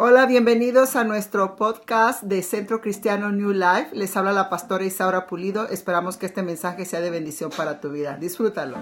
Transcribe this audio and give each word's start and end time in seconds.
Hola, 0.00 0.26
bienvenidos 0.26 0.94
a 0.94 1.02
nuestro 1.02 1.56
podcast 1.56 2.22
de 2.22 2.44
Centro 2.44 2.80
Cristiano 2.80 3.32
New 3.32 3.50
Life. 3.50 3.88
Les 3.94 4.16
habla 4.16 4.30
la 4.30 4.48
pastora 4.48 4.84
Isaura 4.84 5.26
Pulido. 5.26 5.66
Esperamos 5.66 6.16
que 6.16 6.26
este 6.26 6.44
mensaje 6.44 6.84
sea 6.84 7.00
de 7.00 7.10
bendición 7.10 7.50
para 7.50 7.80
tu 7.80 7.90
vida. 7.90 8.16
Disfrútalo. 8.16 8.76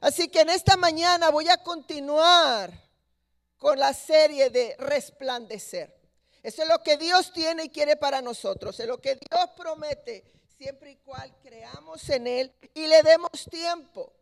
Así 0.00 0.28
que 0.28 0.42
en 0.42 0.50
esta 0.50 0.76
mañana 0.76 1.30
voy 1.30 1.48
a 1.48 1.56
continuar 1.56 2.70
con 3.58 3.80
la 3.80 3.94
serie 3.94 4.50
de 4.50 4.76
resplandecer. 4.78 5.92
Eso 6.44 6.62
es 6.62 6.68
lo 6.68 6.80
que 6.84 6.96
Dios 6.96 7.32
tiene 7.32 7.64
y 7.64 7.70
quiere 7.70 7.96
para 7.96 8.22
nosotros. 8.22 8.78
Es 8.78 8.86
lo 8.86 9.00
que 9.00 9.16
Dios 9.16 9.50
promete 9.56 10.22
siempre 10.56 10.92
y 10.92 10.96
cual 10.98 11.34
creamos 11.42 12.08
en 12.08 12.28
Él 12.28 12.52
y 12.72 12.86
le 12.86 13.02
demos 13.02 13.48
tiempo. 13.50 14.12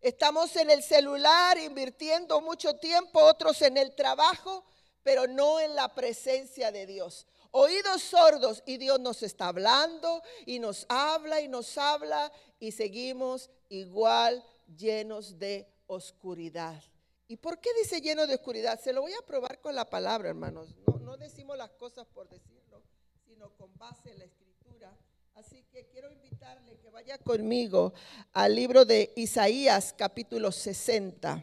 Estamos 0.00 0.54
en 0.56 0.70
el 0.70 0.82
celular 0.82 1.58
invirtiendo 1.58 2.40
mucho 2.40 2.76
tiempo, 2.76 3.20
otros 3.20 3.62
en 3.62 3.76
el 3.76 3.94
trabajo, 3.94 4.64
pero 5.02 5.26
no 5.26 5.58
en 5.58 5.74
la 5.74 5.94
presencia 5.94 6.70
de 6.70 6.86
Dios. 6.86 7.26
Oídos 7.50 8.02
sordos 8.02 8.62
y 8.66 8.76
Dios 8.76 9.00
nos 9.00 9.22
está 9.22 9.48
hablando 9.48 10.22
y 10.44 10.58
nos 10.58 10.86
habla 10.88 11.40
y 11.40 11.48
nos 11.48 11.78
habla 11.78 12.30
y 12.60 12.72
seguimos 12.72 13.50
igual 13.70 14.44
llenos 14.76 15.38
de 15.38 15.66
oscuridad. 15.86 16.82
¿Y 17.26 17.36
por 17.36 17.58
qué 17.58 17.70
dice 17.82 18.00
lleno 18.00 18.26
de 18.26 18.34
oscuridad? 18.34 18.80
Se 18.80 18.92
lo 18.92 19.02
voy 19.02 19.12
a 19.12 19.26
probar 19.26 19.60
con 19.60 19.74
la 19.74 19.88
palabra, 19.88 20.28
hermanos. 20.28 20.74
No, 21.00 21.16
decimos 21.16 21.56
las 21.56 21.70
cosas 21.70 22.06
por 22.06 22.28
decirlo, 22.28 22.82
sino 23.26 23.50
con 23.56 23.76
base 23.78 24.10
en 24.10 24.18
la 24.18 24.24
escritura. 24.24 24.96
Así 25.38 25.62
que 25.70 25.86
quiero 25.86 26.10
invitarle 26.10 26.76
que 26.78 26.90
vaya 26.90 27.16
conmigo 27.16 27.92
al 28.32 28.56
libro 28.56 28.84
de 28.84 29.12
Isaías 29.14 29.94
capítulo 29.96 30.50
60. 30.50 31.40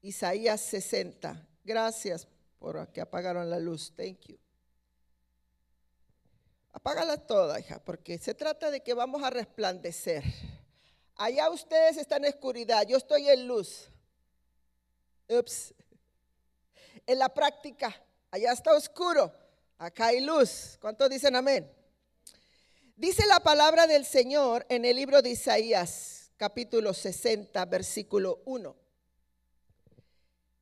Isaías 0.00 0.58
60. 0.62 1.46
Gracias 1.62 2.26
por 2.58 2.90
que 2.92 3.02
apagaron 3.02 3.50
la 3.50 3.58
luz. 3.58 3.92
Thank 3.94 4.20
you. 4.28 4.38
Apágala 6.72 7.18
toda, 7.18 7.60
hija, 7.60 7.78
porque 7.78 8.16
se 8.16 8.32
trata 8.32 8.70
de 8.70 8.80
que 8.80 8.94
vamos 8.94 9.22
a 9.22 9.28
resplandecer. 9.28 10.24
Allá 11.16 11.50
ustedes 11.50 11.98
están 11.98 12.24
en 12.24 12.32
oscuridad, 12.32 12.86
yo 12.86 12.96
estoy 12.96 13.28
en 13.28 13.46
luz. 13.46 13.90
Ups. 15.28 15.74
En 17.06 17.18
la 17.18 17.28
práctica, 17.28 17.94
allá 18.30 18.52
está 18.52 18.72
oscuro, 18.72 19.30
acá 19.76 20.06
hay 20.06 20.20
luz. 20.20 20.78
¿Cuántos 20.80 21.10
dicen 21.10 21.36
amén? 21.36 21.70
Dice 23.00 23.24
la 23.26 23.40
palabra 23.40 23.86
del 23.86 24.04
Señor 24.04 24.66
en 24.68 24.84
el 24.84 24.94
libro 24.94 25.22
de 25.22 25.30
Isaías, 25.30 26.32
capítulo 26.36 26.92
60, 26.92 27.64
versículo 27.64 28.42
1. 28.44 28.76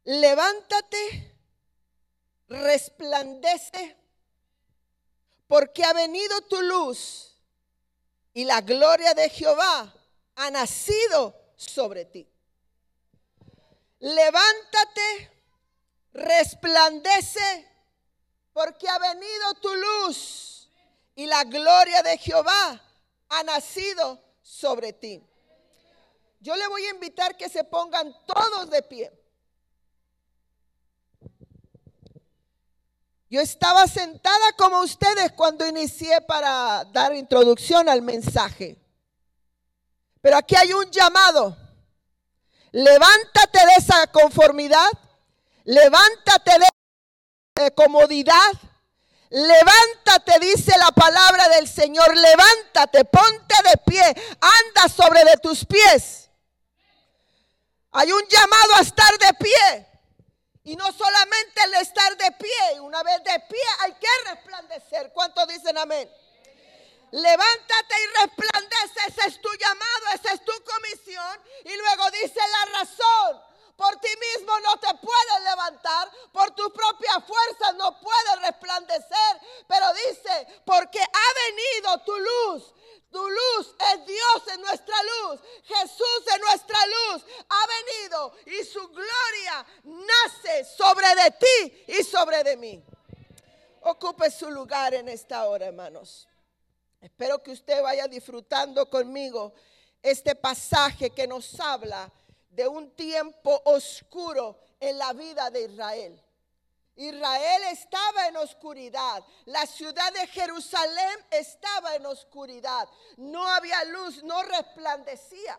Levántate, 0.05 1.35
resplandece, 2.47 3.97
porque 5.49 5.83
ha 5.83 5.93
venido 5.93 6.41
tu 6.43 6.63
luz 6.63 7.35
y 8.33 8.45
la 8.45 8.61
gloria 8.61 9.15
de 9.15 9.31
Jehová 9.31 9.93
ha 10.37 10.51
nacido 10.53 11.35
sobre 11.57 12.05
ti. 12.05 12.31
Levántate, 13.99 15.33
resplandece, 16.13 17.69
porque 18.53 18.89
ha 18.89 18.99
venido 19.01 19.55
tu 19.61 19.75
luz 19.75 20.58
y 21.19 21.27
la 21.27 21.43
gloria 21.43 22.01
de 22.05 22.17
Jehová 22.17 22.81
ha 23.29 23.43
nacido 23.43 24.23
sobre 24.41 24.93
ti. 24.93 25.21
Yo 26.39 26.55
le 26.55 26.69
voy 26.69 26.85
a 26.85 26.91
invitar 26.91 27.37
que 27.37 27.49
se 27.49 27.65
pongan 27.65 28.15
todos 28.25 28.71
de 28.71 28.83
pie. 28.85 29.13
Yo 33.29 33.41
estaba 33.41 33.89
sentada 33.89 34.53
como 34.57 34.81
ustedes 34.81 35.33
cuando 35.33 35.67
inicié 35.67 36.21
para 36.21 36.85
dar 36.93 37.13
introducción 37.13 37.89
al 37.89 38.01
mensaje. 38.01 38.81
Pero 40.21 40.37
aquí 40.37 40.55
hay 40.55 40.73
un 40.73 40.89
llamado. 40.89 41.57
Levántate 42.71 43.59
de 43.67 43.73
esa 43.77 44.07
conformidad. 44.07 44.89
Levántate 45.65 46.53
de 47.57 47.75
comodidad. 47.75 48.68
Levántate, 49.31 50.39
dice 50.41 50.73
la 50.79 50.91
palabra 50.91 51.49
del 51.51 51.69
Señor, 51.69 52.17
levántate, 52.17 53.05
ponte 53.05 53.55
de 53.65 53.77
pie, 53.85 54.03
anda 54.41 54.89
sobre 54.89 55.25
de 55.25 55.37
tus 55.37 55.67
pies. 55.67 56.31
Hay 57.93 58.11
un 58.11 58.23
llamado 58.29 58.75
a 58.77 58.81
estar 58.81 59.19
de 59.19 59.35
pie. 59.35 59.87
Y 60.65 60.77
no 60.77 60.93
solamente 60.93 61.63
el 61.65 61.75
estar 61.75 62.17
de 62.17 62.31
pie, 62.33 62.81
una 62.81 63.03
vez 63.03 63.23
de 63.25 63.41
pie 63.49 63.61
hay 63.81 63.95
que 63.95 64.31
resplandecer. 64.31 65.13
¿Cuántos 65.15 65.47
dicen 65.49 65.77
amén? 65.79 66.11
Levántate 67.11 67.95
y 68.03 68.27
resplandece, 68.27 69.01
ese 69.09 69.29
es 69.29 69.41
tu 69.41 69.49
llamado, 69.55 70.07
esa 70.15 70.35
es 70.35 70.45
tu 70.45 70.53
comisión. 70.65 71.41
Y 71.65 71.75
luego 71.75 72.11
dice 72.11 72.41
la 72.51 72.79
razón 72.81 73.48
por 73.79 73.97
ti 74.01 74.09
mismo 74.35 74.59
no 74.59 74.77
te 74.81 74.93
puedes 74.97 75.45
levantar, 75.45 76.11
por 76.33 76.51
tu 76.51 76.73
propia 76.73 77.21
fuerza 77.21 77.73
no 77.75 77.97
puedes 78.01 78.43
resplandecer, 78.43 79.41
pero 79.69 79.87
dice, 80.09 80.63
porque 80.65 80.99
ha 81.01 81.35
venido 81.47 81.99
tu 82.05 82.17
luz. 82.19 82.75
Tu 83.09 83.31
luz 83.31 83.75
es 83.95 84.05
Dios 84.05 84.49
en 84.53 84.63
nuestra 84.63 84.97
luz. 85.05 85.41
Jesús 85.63 86.23
en 86.35 86.41
nuestra 86.41 86.79
luz 86.87 87.25
ha 87.49 87.67
venido 87.69 88.33
y 88.47 88.65
su 88.65 88.87
gloria 88.89 89.67
nace 89.85 90.65
sobre 90.65 91.07
de 91.15 91.31
ti 91.31 91.85
y 91.87 92.03
sobre 92.03 92.43
de 92.43 92.57
mí. 92.57 92.83
Ocupe 93.83 94.29
su 94.33 94.51
lugar 94.51 94.93
en 94.93 95.09
esta 95.09 95.49
hora, 95.49 95.67
hermanos. 95.67 96.27
Espero 97.01 97.41
que 97.45 97.53
usted 97.53 97.81
vaya 97.81 98.09
disfrutando 98.09 98.91
conmigo 98.91 99.55
este 100.03 100.35
pasaje 100.35 101.11
que 101.11 101.29
nos 101.29 101.59
habla 101.61 102.11
de 102.59 102.67
un 102.67 102.91
tiempo 102.91 103.63
oscuro 103.67 104.59
en 104.81 104.99
la 104.99 105.13
vida 105.13 105.49
de 105.49 105.63
Israel. 105.63 106.21
Israel 106.97 107.63
estaba 107.71 108.27
en 108.27 108.37
oscuridad. 108.37 109.23
La 109.45 109.65
ciudad 109.65 110.13
de 110.13 110.27
Jerusalén 110.27 111.25
estaba 111.31 111.95
en 111.95 112.05
oscuridad. 112.05 112.89
No 113.17 113.47
había 113.47 113.85
luz, 113.85 114.25
no 114.25 114.43
resplandecía. 114.43 115.57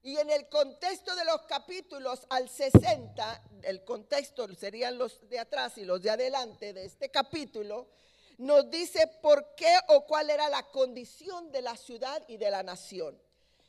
Y 0.00 0.16
en 0.16 0.30
el 0.30 0.48
contexto 0.48 1.16
de 1.16 1.24
los 1.24 1.42
capítulos 1.46 2.24
al 2.30 2.48
60, 2.48 3.42
el 3.62 3.84
contexto 3.84 4.46
serían 4.54 4.96
los 4.96 5.28
de 5.28 5.40
atrás 5.40 5.76
y 5.76 5.84
los 5.84 6.00
de 6.00 6.10
adelante 6.10 6.72
de 6.72 6.84
este 6.84 7.10
capítulo, 7.10 7.88
nos 8.36 8.70
dice 8.70 9.08
por 9.20 9.56
qué 9.56 9.76
o 9.88 10.06
cuál 10.06 10.30
era 10.30 10.48
la 10.48 10.62
condición 10.70 11.50
de 11.50 11.62
la 11.62 11.76
ciudad 11.76 12.22
y 12.28 12.36
de 12.36 12.52
la 12.52 12.62
nación. 12.62 13.20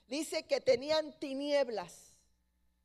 Dice 0.08 0.46
que 0.46 0.62
tenían 0.62 1.18
tinieblas 1.18 2.09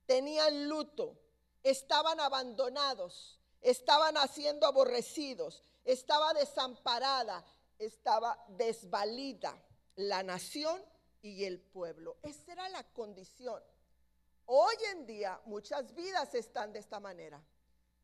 tenían 0.07 0.69
luto, 0.69 1.19
estaban 1.63 2.21
abandonados, 2.21 3.41
estaban 3.61 4.17
haciendo 4.17 4.67
aborrecidos, 4.67 5.63
estaba 5.85 6.35
desamparada, 6.35 7.45
estaba 7.79 8.45
desvalida 8.49 9.61
la 9.97 10.23
nación 10.23 10.83
y 11.23 11.45
el 11.45 11.61
pueblo. 11.61 12.17
Esa 12.23 12.53
era 12.53 12.69
la 12.69 12.85
condición. 12.93 13.63
Hoy 14.47 14.75
en 14.93 15.07
día 15.07 15.41
muchas 15.47 15.95
vidas 15.95 16.35
están 16.35 16.73
de 16.73 16.81
esta 16.81 17.01
manera. 17.01 17.43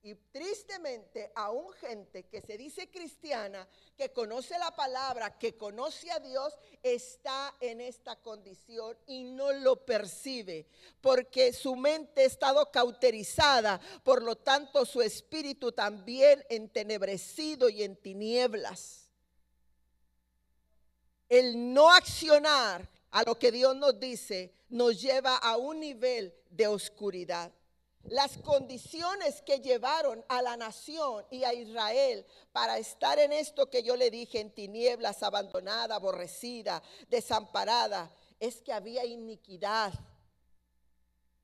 Y 0.02 0.14
tristemente, 0.14 1.30
aún 1.34 1.70
gente 1.74 2.22
que 2.22 2.40
se 2.40 2.56
dice 2.56 2.88
cristiana, 2.90 3.68
que 3.98 4.10
conoce 4.10 4.58
la 4.58 4.74
palabra, 4.74 5.38
que 5.38 5.58
conoce 5.58 6.10
a 6.10 6.18
Dios, 6.20 6.56
está 6.82 7.54
en 7.60 7.82
esta 7.82 8.16
condición 8.16 8.96
y 9.06 9.24
no 9.24 9.52
lo 9.52 9.84
percibe, 9.84 10.66
porque 11.02 11.52
su 11.52 11.76
mente 11.76 12.22
ha 12.22 12.26
estado 12.26 12.70
cauterizada, 12.70 13.78
por 14.02 14.22
lo 14.22 14.36
tanto 14.36 14.86
su 14.86 15.02
espíritu 15.02 15.70
también 15.70 16.42
entenebrecido 16.48 17.68
y 17.68 17.82
en 17.82 17.94
tinieblas. 17.96 19.10
El 21.28 21.74
no 21.74 21.90
accionar 21.90 22.88
a 23.10 23.22
lo 23.24 23.38
que 23.38 23.52
Dios 23.52 23.76
nos 23.76 24.00
dice 24.00 24.54
nos 24.70 24.98
lleva 24.98 25.36
a 25.36 25.58
un 25.58 25.80
nivel 25.80 26.34
de 26.48 26.68
oscuridad 26.68 27.52
las 28.04 28.38
condiciones 28.38 29.42
que 29.42 29.60
llevaron 29.60 30.24
a 30.28 30.42
la 30.42 30.56
nación 30.56 31.24
y 31.30 31.44
a 31.44 31.52
Israel 31.52 32.26
para 32.52 32.78
estar 32.78 33.18
en 33.18 33.32
esto 33.32 33.68
que 33.68 33.82
yo 33.82 33.96
le 33.96 34.10
dije, 34.10 34.40
en 34.40 34.50
tinieblas, 34.52 35.22
abandonada, 35.22 35.96
aborrecida, 35.96 36.82
desamparada, 37.08 38.10
es 38.38 38.62
que 38.62 38.72
había 38.72 39.04
iniquidad. 39.04 39.92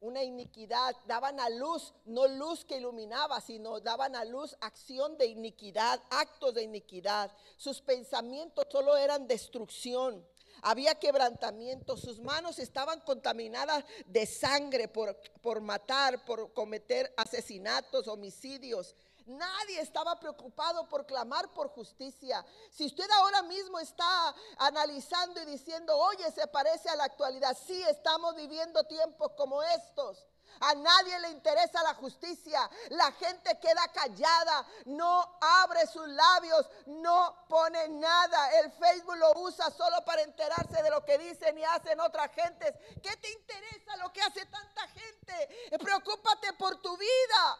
Una 0.01 0.23
iniquidad, 0.23 0.95
daban 1.07 1.41
a 1.41 1.49
luz, 1.49 1.95
no 2.05 2.27
luz 2.27 2.65
que 2.65 2.77
iluminaba, 2.77 3.41
sino 3.41 3.81
daban 3.81 4.15
a 4.15 4.25
luz 4.25 4.57
acción 4.61 5.17
de 5.17 5.27
iniquidad, 5.27 6.03
actos 6.11 6.55
de 6.55 6.63
iniquidad. 6.63 7.31
Sus 7.57 7.81
pensamientos 7.81 8.67
solo 8.71 8.97
eran 8.97 9.27
destrucción. 9.27 10.27
Había 10.63 10.95
quebrantamiento, 10.97 11.97
sus 11.97 12.21
manos 12.21 12.59
estaban 12.59 13.01
contaminadas 13.01 13.85
de 14.07 14.27
sangre 14.27 14.89
por, 14.89 15.17
por 15.41 15.61
matar, 15.61 16.25
por 16.25 16.53
cometer 16.53 17.13
asesinatos, 17.17 18.09
homicidios. 18.09 18.95
Nadie 19.27 19.81
estaba 19.81 20.21
preocupado 20.21 20.89
por 20.89 21.05
clamar 21.05 21.53
por 21.53 21.69
justicia. 21.71 22.45
Si 22.71 22.87
usted 22.87 23.11
ahora 23.11 23.43
mismo 23.43 23.81
está 23.81 24.35
analizando 24.59 25.43
y 25.43 25.47
diciendo, 25.47 25.97
oye, 25.97 26.31
se 26.31 26.47
parece 26.47 26.89
a 26.89 26.97
la 26.97 27.05
actualidad, 27.05 27.57
sí 27.67 27.83
estamos 27.91 28.37
viviendo 28.37 28.85
tiempos 28.85 29.33
como 29.37 29.63
estos. 29.65 30.27
A 30.61 30.75
nadie 30.75 31.19
le 31.21 31.31
interesa 31.31 31.83
la 31.83 31.95
justicia. 31.95 32.69
La 32.91 33.13
gente 33.13 33.59
queda 33.61 33.87
callada, 33.93 34.67
no 34.87 35.39
abre 35.41 35.87
sus 35.87 36.07
labios, 36.09 36.67
no 36.87 37.45
pone 37.49 37.89
nada. 37.89 38.61
El 38.61 38.73
Facebook 38.73 39.17
lo 39.17 39.33
usa 39.41 39.71
solo 39.71 40.05
para 40.05 40.23
enterarse 40.23 40.83
de 40.83 40.91
lo 40.91 41.05
que 41.05 41.19
dicen 41.19 41.59
y 41.59 41.65
hacen 41.65 42.01
otras 42.01 42.33
gentes. 42.33 42.75
¿Qué 43.03 43.17
te 43.17 43.31
interesa 43.33 43.97
lo 43.97 44.13
que 44.13 44.23
hace 44.23 44.45
tanta 44.47 44.89
gente? 44.89 45.69
Preocúpate 45.79 46.53
por 46.55 46.81
tu 46.81 46.97
vida. 46.97 47.59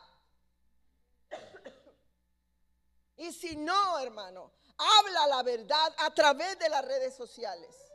Y 3.17 3.33
si 3.33 3.57
no, 3.57 3.99
hermano, 3.99 4.53
habla 4.77 5.27
la 5.29 5.43
verdad 5.43 5.95
a 5.99 6.15
través 6.15 6.59
de 6.59 6.69
las 6.69 6.85
redes 6.85 7.17
sociales. 7.17 7.86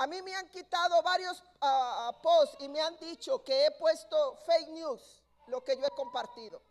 A 0.00 0.06
mí 0.06 0.22
me 0.22 0.34
han 0.34 0.48
quitado 0.48 1.02
varios 1.02 1.42
uh, 1.60 2.18
posts 2.22 2.56
y 2.60 2.68
me 2.70 2.80
han 2.80 2.96
dicho 2.96 3.44
que 3.44 3.66
he 3.66 3.70
puesto 3.72 4.34
fake 4.46 4.68
news, 4.68 5.22
lo 5.48 5.62
que 5.62 5.76
yo 5.76 5.84
he 5.84 5.90
compartido. 5.90 6.62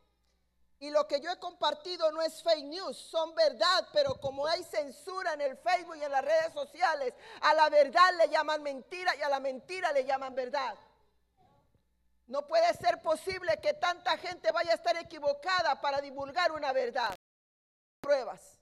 Y 0.79 0.89
lo 0.89 1.07
que 1.07 1.21
yo 1.21 1.29
he 1.31 1.37
compartido 1.37 2.11
no 2.11 2.23
es 2.23 2.41
fake 2.41 2.65
news, 2.65 2.97
son 2.97 3.35
verdad, 3.35 3.87
pero 3.93 4.19
como 4.19 4.47
hay 4.47 4.63
censura 4.63 5.33
en 5.33 5.41
el 5.41 5.57
Facebook 5.57 5.97
y 5.97 6.03
en 6.03 6.11
las 6.11 6.25
redes 6.25 6.53
sociales, 6.53 7.13
a 7.41 7.53
la 7.53 7.69
verdad 7.69 8.15
le 8.17 8.29
llaman 8.29 8.63
mentira 8.63 9.15
y 9.15 9.21
a 9.21 9.29
la 9.29 9.39
mentira 9.39 9.91
le 9.91 10.05
llaman 10.05 10.33
verdad. 10.33 10.75
No 12.25 12.47
puede 12.47 12.73
ser 12.77 12.99
posible 13.03 13.59
que 13.61 13.75
tanta 13.75 14.17
gente 14.17 14.51
vaya 14.51 14.71
a 14.71 14.75
estar 14.75 14.97
equivocada 14.97 15.79
para 15.79 16.01
divulgar 16.01 16.51
una 16.51 16.73
verdad. 16.73 17.13
Pruebas. 18.01 18.58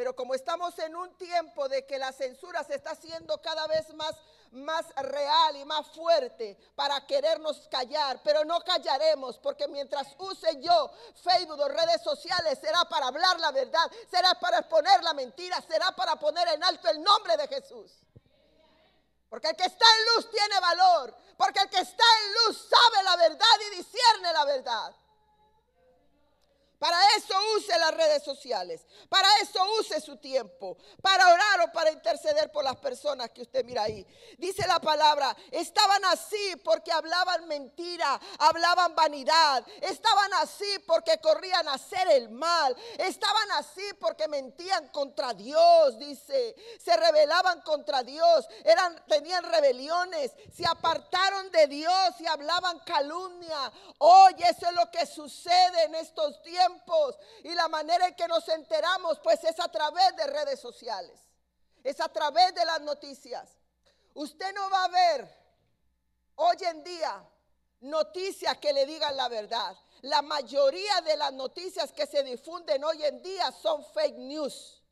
Pero 0.00 0.16
como 0.16 0.34
estamos 0.34 0.78
en 0.78 0.96
un 0.96 1.14
tiempo 1.18 1.68
de 1.68 1.84
que 1.84 1.98
la 1.98 2.10
censura 2.10 2.64
se 2.64 2.76
está 2.76 2.92
haciendo 2.92 3.36
cada 3.42 3.66
vez 3.66 3.92
más, 3.92 4.16
más 4.50 4.86
real 4.96 5.56
y 5.56 5.64
más 5.66 5.86
fuerte 5.88 6.56
para 6.74 7.06
querernos 7.06 7.68
callar, 7.70 8.18
pero 8.24 8.42
no 8.46 8.62
callaremos 8.62 9.36
porque 9.36 9.68
mientras 9.68 10.06
use 10.16 10.58
yo 10.62 10.90
Facebook 11.22 11.60
o 11.60 11.68
redes 11.68 12.00
sociales 12.02 12.58
será 12.58 12.82
para 12.86 13.08
hablar 13.08 13.38
la 13.40 13.50
verdad, 13.50 13.90
será 14.10 14.32
para 14.40 14.60
exponer 14.60 15.02
la 15.02 15.12
mentira, 15.12 15.60
será 15.68 15.94
para 15.94 16.16
poner 16.16 16.48
en 16.48 16.64
alto 16.64 16.88
el 16.88 17.02
nombre 17.02 17.36
de 17.36 17.48
Jesús. 17.48 17.92
Porque 19.28 19.50
el 19.50 19.56
que 19.56 19.64
está 19.64 19.84
en 19.84 20.14
luz 20.16 20.30
tiene 20.30 20.60
valor, 20.60 21.14
porque 21.36 21.60
el 21.60 21.68
que 21.68 21.80
está 21.80 22.04
en 22.22 22.34
luz 22.46 22.70
sabe 22.70 23.02
la 23.04 23.16
verdad 23.16 23.56
y 23.70 23.76
discierne 23.76 24.32
la 24.32 24.44
verdad. 24.46 24.94
Para 26.80 26.98
eso 27.18 27.34
use 27.58 27.78
las 27.78 27.92
redes 27.92 28.22
sociales. 28.22 28.86
Para 29.10 29.28
eso 29.42 29.62
use 29.78 30.00
su 30.00 30.16
tiempo. 30.16 30.78
Para 31.02 31.28
orar 31.30 31.60
o 31.68 31.72
para 31.72 31.90
interceder 31.90 32.50
por 32.50 32.64
las 32.64 32.76
personas 32.76 33.28
que 33.32 33.42
usted 33.42 33.66
mira 33.66 33.82
ahí. 33.82 34.06
Dice 34.38 34.66
la 34.66 34.80
palabra, 34.80 35.36
estaban 35.50 36.02
así 36.06 36.56
porque 36.64 36.90
hablaban 36.90 37.46
mentira, 37.46 38.18
hablaban 38.38 38.94
vanidad. 38.94 39.62
Estaban 39.82 40.32
así 40.40 40.78
porque 40.86 41.18
corrían 41.18 41.68
a 41.68 41.74
hacer 41.74 42.08
el 42.12 42.30
mal. 42.30 42.74
Estaban 42.96 43.52
así 43.58 43.84
porque 44.00 44.26
mentían 44.26 44.88
contra 44.88 45.34
Dios, 45.34 45.98
dice. 45.98 46.56
Se 46.82 46.96
rebelaban 46.96 47.60
contra 47.60 48.02
Dios. 48.02 48.48
Eran, 48.64 49.04
tenían 49.06 49.44
rebeliones. 49.44 50.32
Se 50.50 50.66
apartaron 50.66 51.50
de 51.50 51.66
Dios 51.66 52.14
y 52.20 52.26
hablaban 52.26 52.78
calumnia. 52.86 53.70
Hoy 53.98 54.32
eso 54.38 54.66
es 54.66 54.72
lo 54.72 54.90
que 54.90 55.04
sucede 55.04 55.84
en 55.84 55.96
estos 55.96 56.42
tiempos 56.42 56.69
y 57.44 57.54
la 57.54 57.68
manera 57.68 58.06
en 58.08 58.14
que 58.14 58.28
nos 58.28 58.46
enteramos 58.48 59.18
pues 59.20 59.42
es 59.44 59.58
a 59.60 59.68
través 59.68 60.16
de 60.16 60.26
redes 60.26 60.60
sociales, 60.60 61.20
es 61.82 62.00
a 62.00 62.08
través 62.08 62.54
de 62.54 62.64
las 62.64 62.80
noticias. 62.80 63.48
Usted 64.14 64.52
no 64.54 64.70
va 64.70 64.84
a 64.84 64.88
ver 64.88 65.40
hoy 66.36 66.56
en 66.68 66.84
día 66.84 67.24
noticias 67.80 68.58
que 68.58 68.72
le 68.72 68.86
digan 68.86 69.16
la 69.16 69.28
verdad. 69.28 69.76
La 70.02 70.22
mayoría 70.22 71.00
de 71.02 71.16
las 71.16 71.32
noticias 71.32 71.92
que 71.92 72.06
se 72.06 72.22
difunden 72.22 72.82
hoy 72.84 73.04
en 73.04 73.22
día 73.22 73.52
son 73.52 73.84
fake 73.84 74.16
news. 74.16 74.82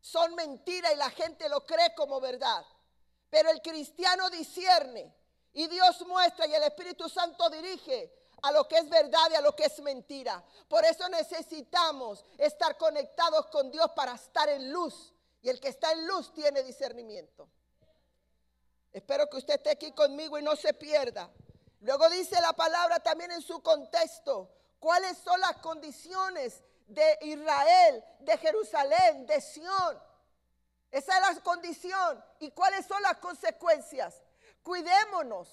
Son 0.00 0.34
mentiras 0.34 0.92
y 0.92 0.96
la 0.96 1.10
gente 1.10 1.48
lo 1.48 1.64
cree 1.64 1.94
como 1.94 2.20
verdad. 2.20 2.64
Pero 3.30 3.50
el 3.50 3.60
cristiano 3.62 4.30
discierne 4.30 5.14
y 5.52 5.66
Dios 5.66 6.06
muestra 6.06 6.46
y 6.46 6.54
el 6.54 6.62
Espíritu 6.62 7.08
Santo 7.08 7.48
dirige 7.50 8.23
a 8.44 8.52
lo 8.52 8.68
que 8.68 8.76
es 8.76 8.88
verdad 8.90 9.30
y 9.30 9.34
a 9.36 9.40
lo 9.40 9.56
que 9.56 9.64
es 9.64 9.80
mentira. 9.80 10.44
Por 10.68 10.84
eso 10.84 11.08
necesitamos 11.08 12.26
estar 12.36 12.76
conectados 12.76 13.46
con 13.46 13.70
Dios 13.70 13.90
para 13.96 14.14
estar 14.14 14.46
en 14.50 14.70
luz. 14.70 15.14
Y 15.40 15.48
el 15.48 15.58
que 15.60 15.68
está 15.68 15.92
en 15.92 16.06
luz 16.06 16.30
tiene 16.34 16.62
discernimiento. 16.62 17.48
Espero 18.92 19.30
que 19.30 19.38
usted 19.38 19.54
esté 19.54 19.70
aquí 19.70 19.92
conmigo 19.92 20.38
y 20.38 20.42
no 20.42 20.56
se 20.56 20.74
pierda. 20.74 21.30
Luego 21.80 22.08
dice 22.10 22.38
la 22.42 22.52
palabra 22.52 23.00
también 23.00 23.32
en 23.32 23.40
su 23.40 23.62
contexto, 23.62 24.50
cuáles 24.78 25.16
son 25.18 25.40
las 25.40 25.56
condiciones 25.56 26.62
de 26.86 27.18
Israel, 27.22 28.04
de 28.20 28.36
Jerusalén, 28.36 29.26
de 29.26 29.40
Sión. 29.40 30.02
Esa 30.90 31.14
es 31.16 31.36
la 31.36 31.42
condición. 31.42 32.22
¿Y 32.40 32.50
cuáles 32.50 32.84
son 32.84 33.00
las 33.00 33.16
consecuencias? 33.16 34.22
Cuidémonos 34.62 35.48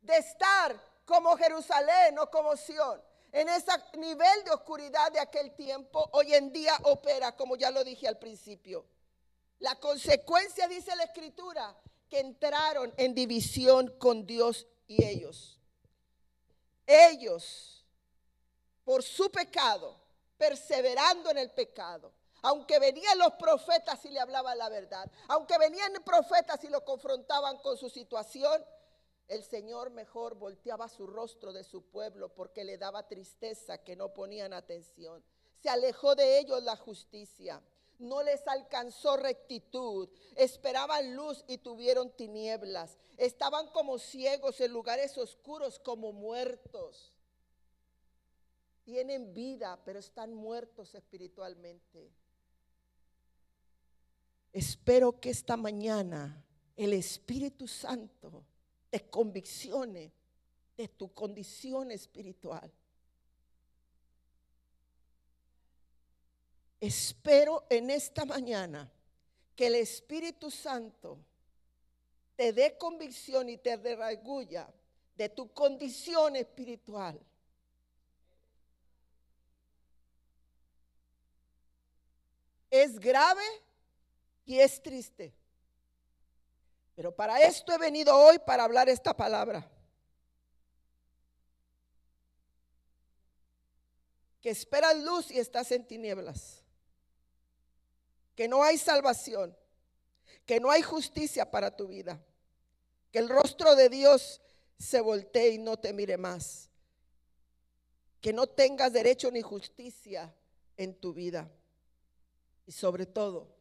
de 0.00 0.16
estar 0.16 0.89
como 1.10 1.36
Jerusalén 1.36 2.16
o 2.20 2.30
como 2.30 2.56
Sión. 2.56 3.02
En 3.32 3.48
ese 3.48 3.72
nivel 3.98 4.44
de 4.44 4.52
oscuridad 4.52 5.10
de 5.10 5.18
aquel 5.18 5.52
tiempo, 5.56 6.08
hoy 6.12 6.32
en 6.34 6.52
día 6.52 6.72
opera, 6.84 7.34
como 7.34 7.56
ya 7.56 7.72
lo 7.72 7.82
dije 7.82 8.06
al 8.06 8.16
principio. 8.16 8.86
La 9.58 9.74
consecuencia, 9.74 10.68
dice 10.68 10.94
la 10.94 11.02
escritura, 11.02 11.76
que 12.08 12.20
entraron 12.20 12.94
en 12.96 13.12
división 13.12 13.92
con 13.98 14.24
Dios 14.24 14.68
y 14.86 15.04
ellos. 15.04 15.58
Ellos, 16.86 17.84
por 18.84 19.02
su 19.02 19.32
pecado, 19.32 20.00
perseverando 20.38 21.30
en 21.30 21.38
el 21.38 21.50
pecado, 21.50 22.12
aunque 22.42 22.78
venían 22.78 23.18
los 23.18 23.32
profetas 23.32 24.04
y 24.04 24.10
le 24.10 24.20
hablaban 24.20 24.56
la 24.56 24.68
verdad, 24.68 25.10
aunque 25.26 25.58
venían 25.58 25.92
profetas 26.04 26.62
y 26.62 26.68
lo 26.68 26.84
confrontaban 26.84 27.58
con 27.58 27.76
su 27.76 27.90
situación, 27.90 28.64
el 29.30 29.44
Señor 29.44 29.90
mejor 29.90 30.34
volteaba 30.34 30.88
su 30.88 31.06
rostro 31.06 31.52
de 31.52 31.62
su 31.62 31.82
pueblo 31.82 32.34
porque 32.34 32.64
le 32.64 32.78
daba 32.78 33.06
tristeza 33.06 33.78
que 33.78 33.94
no 33.94 34.12
ponían 34.12 34.52
atención. 34.52 35.22
Se 35.62 35.70
alejó 35.70 36.16
de 36.16 36.40
ellos 36.40 36.60
la 36.64 36.74
justicia. 36.74 37.62
No 38.00 38.24
les 38.24 38.44
alcanzó 38.48 39.16
rectitud. 39.16 40.08
Esperaban 40.34 41.14
luz 41.14 41.44
y 41.46 41.58
tuvieron 41.58 42.10
tinieblas. 42.10 42.98
Estaban 43.18 43.68
como 43.68 44.00
ciegos 44.00 44.60
en 44.60 44.72
lugares 44.72 45.16
oscuros, 45.16 45.78
como 45.78 46.12
muertos. 46.12 47.12
Tienen 48.82 49.32
vida, 49.32 49.78
pero 49.84 50.00
están 50.00 50.34
muertos 50.34 50.96
espiritualmente. 50.96 52.10
Espero 54.52 55.20
que 55.20 55.30
esta 55.30 55.56
mañana 55.56 56.44
el 56.74 56.94
Espíritu 56.94 57.68
Santo 57.68 58.44
te 58.90 59.08
conviccione 59.08 60.12
de 60.76 60.88
tu 60.88 61.12
condición 61.14 61.90
espiritual. 61.90 62.70
Espero 66.80 67.66
en 67.68 67.90
esta 67.90 68.24
mañana 68.24 68.90
que 69.54 69.66
el 69.66 69.74
Espíritu 69.76 70.50
Santo 70.50 71.18
te 72.36 72.52
dé 72.52 72.78
convicción 72.78 73.50
y 73.50 73.58
te 73.58 73.76
derragulla 73.76 74.72
de 75.14 75.28
tu 75.28 75.52
condición 75.52 76.36
espiritual. 76.36 77.20
Es 82.70 82.98
grave 82.98 83.44
y 84.46 84.58
es 84.58 84.82
triste. 84.82 85.34
Pero 87.00 87.16
para 87.16 87.40
esto 87.40 87.72
he 87.72 87.78
venido 87.78 88.14
hoy 88.14 88.38
para 88.40 88.62
hablar 88.62 88.90
esta 88.90 89.16
palabra. 89.16 89.66
Que 94.38 94.50
esperas 94.50 94.98
luz 94.98 95.30
y 95.30 95.38
estás 95.38 95.72
en 95.72 95.86
tinieblas. 95.86 96.62
Que 98.36 98.48
no 98.48 98.62
hay 98.62 98.76
salvación. 98.76 99.56
Que 100.44 100.60
no 100.60 100.70
hay 100.70 100.82
justicia 100.82 101.50
para 101.50 101.74
tu 101.74 101.88
vida. 101.88 102.22
Que 103.10 103.20
el 103.20 103.30
rostro 103.30 103.76
de 103.76 103.88
Dios 103.88 104.42
se 104.78 105.00
voltee 105.00 105.52
y 105.52 105.58
no 105.58 105.78
te 105.78 105.94
mire 105.94 106.18
más. 106.18 106.68
Que 108.20 108.34
no 108.34 108.46
tengas 108.46 108.92
derecho 108.92 109.30
ni 109.30 109.40
justicia 109.40 110.34
en 110.76 110.94
tu 111.00 111.14
vida. 111.14 111.50
Y 112.66 112.72
sobre 112.72 113.06
todo, 113.06 113.56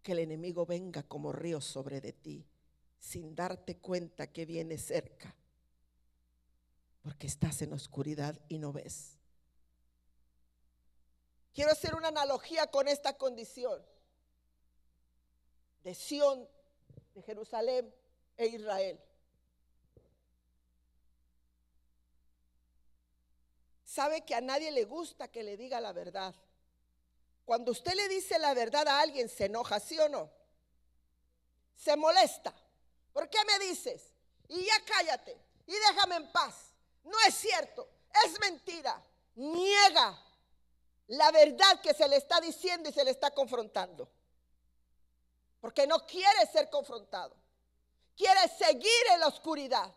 que 0.00 0.12
el 0.12 0.20
enemigo 0.20 0.64
venga 0.64 1.02
como 1.02 1.32
río 1.32 1.60
sobre 1.60 2.00
de 2.00 2.12
ti 2.12 2.46
sin 3.02 3.34
darte 3.34 3.76
cuenta 3.78 4.28
que 4.28 4.46
viene 4.46 4.78
cerca, 4.78 5.34
porque 7.02 7.26
estás 7.26 7.60
en 7.60 7.72
oscuridad 7.72 8.40
y 8.48 8.58
no 8.58 8.72
ves. 8.72 9.18
Quiero 11.52 11.72
hacer 11.72 11.96
una 11.96 12.08
analogía 12.08 12.68
con 12.68 12.86
esta 12.86 13.18
condición 13.18 13.84
de 15.82 15.94
Sión, 15.96 16.48
de 17.14 17.22
Jerusalén 17.22 17.92
e 18.36 18.46
Israel. 18.46 19.00
Sabe 23.84 24.24
que 24.24 24.36
a 24.36 24.40
nadie 24.40 24.70
le 24.70 24.84
gusta 24.84 25.26
que 25.26 25.42
le 25.42 25.56
diga 25.56 25.80
la 25.80 25.92
verdad. 25.92 26.36
Cuando 27.44 27.72
usted 27.72 27.94
le 27.94 28.08
dice 28.08 28.38
la 28.38 28.54
verdad 28.54 28.86
a 28.86 29.00
alguien, 29.00 29.28
se 29.28 29.46
enoja, 29.46 29.80
¿sí 29.80 29.98
o 29.98 30.08
no? 30.08 30.30
Se 31.74 31.96
molesta. 31.96 32.54
¿Por 33.12 33.28
qué 33.28 33.38
me 33.44 33.58
dices? 33.66 34.12
Y 34.48 34.64
ya 34.64 34.84
cállate 34.84 35.38
y 35.66 35.72
déjame 35.72 36.16
en 36.16 36.32
paz. 36.32 36.72
No 37.04 37.18
es 37.26 37.34
cierto, 37.34 37.88
es 38.24 38.38
mentira. 38.40 39.02
Niega 39.34 40.18
la 41.08 41.30
verdad 41.30 41.80
que 41.82 41.92
se 41.92 42.08
le 42.08 42.16
está 42.16 42.40
diciendo 42.40 42.88
y 42.88 42.92
se 42.92 43.04
le 43.04 43.10
está 43.10 43.30
confrontando. 43.30 44.08
Porque 45.60 45.86
no 45.86 46.06
quiere 46.06 46.46
ser 46.50 46.70
confrontado. 46.70 47.36
Quiere 48.16 48.48
seguir 48.48 49.02
en 49.12 49.20
la 49.20 49.28
oscuridad. 49.28 49.92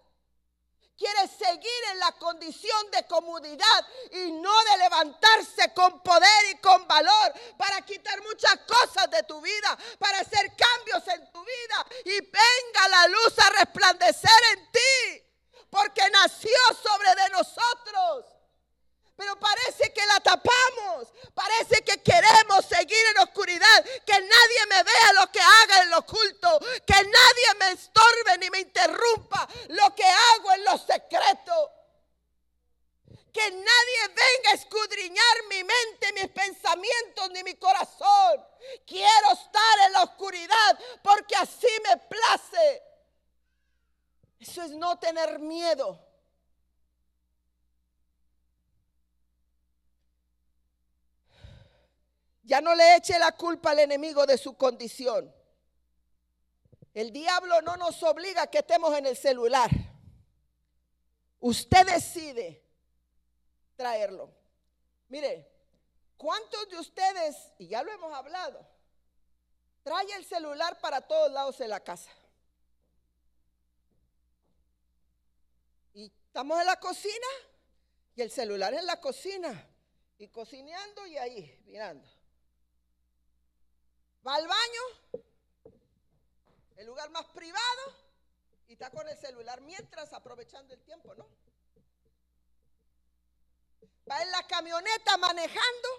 Quiere 0.97 1.27
seguir 1.27 1.83
en 1.91 1.99
la 1.99 2.13
condición 2.13 2.91
de 2.91 3.05
comodidad 3.05 3.87
y 4.11 4.31
no 4.31 4.63
de 4.63 4.77
levantarse 4.77 5.73
con 5.73 6.01
poder 6.01 6.51
y 6.51 6.57
con 6.59 6.87
valor 6.87 7.33
para 7.57 7.81
quitar 7.81 8.21
muchas 8.21 8.57
cosas 8.65 9.09
de 9.09 9.23
tu 9.23 9.41
vida, 9.41 9.77
para 9.99 10.19
hacer 10.19 10.55
cambios 10.55 11.05
en 11.09 11.31
tu 11.33 11.43
vida 11.43 11.85
y 12.05 12.21
venga 12.21 12.87
la 12.89 13.07
luz 13.07 13.39
a 13.39 13.49
resplandecer 13.49 14.39
en 14.53 14.71
ti, 14.71 15.23
porque 15.69 16.09
nació 16.11 16.57
sobre 16.81 17.13
de 17.15 17.29
nosotros. 17.31 18.35
Pero 19.15 19.39
parece 19.39 19.93
que 19.93 20.05
la 20.05 20.19
tapamos. 20.19 21.07
Parece 21.33 21.83
que 21.83 22.01
queremos 22.03 22.65
seguir 22.65 23.05
en 23.11 23.19
oscuridad. 23.19 23.85
Que 24.05 24.13
nadie 24.13 24.65
me 24.69 24.83
vea 24.83 25.13
lo 25.13 25.31
que 25.31 25.39
haga 25.39 25.83
en 25.83 25.89
lo 25.89 25.99
oculto. 25.99 26.59
Que 26.85 26.95
nadie 26.95 27.53
me 27.59 27.71
estorbe 27.71 28.37
ni 28.39 28.49
me 28.49 28.59
interrumpa 28.59 29.47
lo 29.69 29.95
que 29.95 30.03
hago 30.03 30.51
en 30.53 30.65
lo 30.65 30.77
secreto. 30.77 31.71
Que 33.31 33.51
nadie 33.51 34.07
venga 34.07 34.51
a 34.51 34.53
escudriñar 34.53 35.43
mi 35.49 35.63
mente, 35.63 36.13
mis 36.13 36.29
pensamientos 36.29 37.31
ni 37.31 37.43
mi 37.43 37.55
corazón. 37.55 38.45
Quiero 38.85 39.31
estar 39.31 39.79
en 39.87 39.93
la 39.93 40.03
oscuridad 40.03 40.79
porque 41.01 41.35
así 41.35 41.67
me 41.87 41.97
place. 41.97 42.83
Eso 44.39 44.61
es 44.63 44.71
no 44.71 44.99
tener 44.99 45.39
miedo. 45.39 46.05
Ya 52.45 52.61
no 52.61 52.75
le 52.75 52.95
eche 52.95 53.17
la 53.17 53.31
culpa 53.31 53.71
al 53.71 53.74
enemigo 53.85 54.25
de 54.25 54.37
su 54.37 54.55
condición. 54.57 55.33
El 56.93 57.11
diablo 57.11 57.61
no 57.61 57.75
nos 57.77 58.01
obliga 58.03 58.43
a 58.43 58.47
que 58.47 58.59
estemos 58.59 58.95
en 58.97 59.05
el 59.05 59.17
celular. 59.17 59.69
Usted 61.39 61.85
decide 61.85 62.63
traerlo. 63.75 64.33
Mire, 65.09 65.51
¿cuántos 66.17 66.69
de 66.69 66.79
ustedes, 66.79 67.35
y 67.57 67.67
ya 67.67 67.83
lo 67.83 67.91
hemos 67.91 68.13
hablado, 68.13 68.65
trae 69.83 70.11
el 70.13 70.25
celular 70.25 70.79
para 70.79 71.01
todos 71.01 71.31
lados 71.31 71.57
de 71.57 71.67
la 71.67 71.81
casa? 71.81 72.11
Y 75.93 76.05
estamos 76.27 76.59
en 76.59 76.65
la 76.65 76.79
cocina 76.79 77.27
y 78.15 78.21
el 78.21 78.31
celular 78.31 78.73
en 78.73 78.85
la 78.85 78.99
cocina 78.99 79.69
y 80.17 80.29
cocineando 80.29 81.05
y 81.05 81.17
ahí 81.17 81.61
mirando 81.65 82.14
va 84.25 84.35
al 84.35 84.47
baño, 84.47 85.23
el 86.77 86.85
lugar 86.85 87.09
más 87.11 87.25
privado, 87.27 87.81
y 88.67 88.73
está 88.73 88.89
con 88.89 89.07
el 89.07 89.17
celular 89.17 89.61
mientras 89.61 90.11
aprovechando 90.13 90.73
el 90.73 90.81
tiempo, 90.81 91.13
¿no? 91.15 91.27
Va 94.09 94.21
en 94.21 94.31
la 94.31 94.45
camioneta 94.47 95.17
manejando 95.17 95.89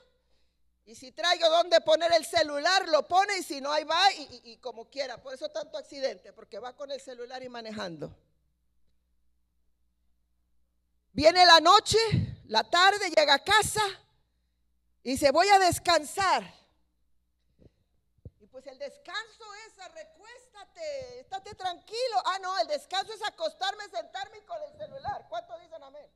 y 0.86 0.94
si 0.94 1.10
traigo 1.10 1.48
donde 1.48 1.80
poner 1.80 2.12
el 2.12 2.24
celular, 2.24 2.88
lo 2.88 3.08
pone 3.08 3.38
y 3.38 3.42
si 3.42 3.60
no, 3.60 3.72
ahí 3.72 3.82
va 3.82 4.00
y, 4.14 4.56
como 4.58 4.88
quiera. 4.88 5.20
Por 5.20 5.34
eso 5.34 5.48
tanto 5.48 5.76
accidente, 5.76 6.32
porque 6.32 6.60
va 6.60 6.76
con 6.76 6.92
el 6.92 7.00
celular 7.00 7.42
y 7.42 7.48
manejando. 7.48 8.16
Viene 11.12 11.44
la 11.44 11.58
noche, 11.58 11.98
la 12.46 12.62
tarde, 12.62 13.10
llega 13.10 13.34
a 13.34 13.42
casa 13.42 13.82
y 15.02 15.12
dice, 15.12 15.32
voy 15.32 15.48
a 15.48 15.58
descansar. 15.58 16.65
Pues 18.56 18.68
el 18.68 18.78
descanso 18.78 19.44
es 19.66 19.76
recuéstate, 19.92 21.20
estate 21.20 21.54
tranquilo. 21.56 22.22
Ah, 22.24 22.38
no, 22.40 22.58
el 22.58 22.66
descanso 22.68 23.12
es 23.12 23.22
acostarme, 23.22 23.86
sentarme 23.90 24.42
con 24.46 24.56
el 24.62 24.72
celular. 24.78 25.26
¿Cuánto 25.28 25.58
dicen 25.58 25.82
amén? 25.82 26.10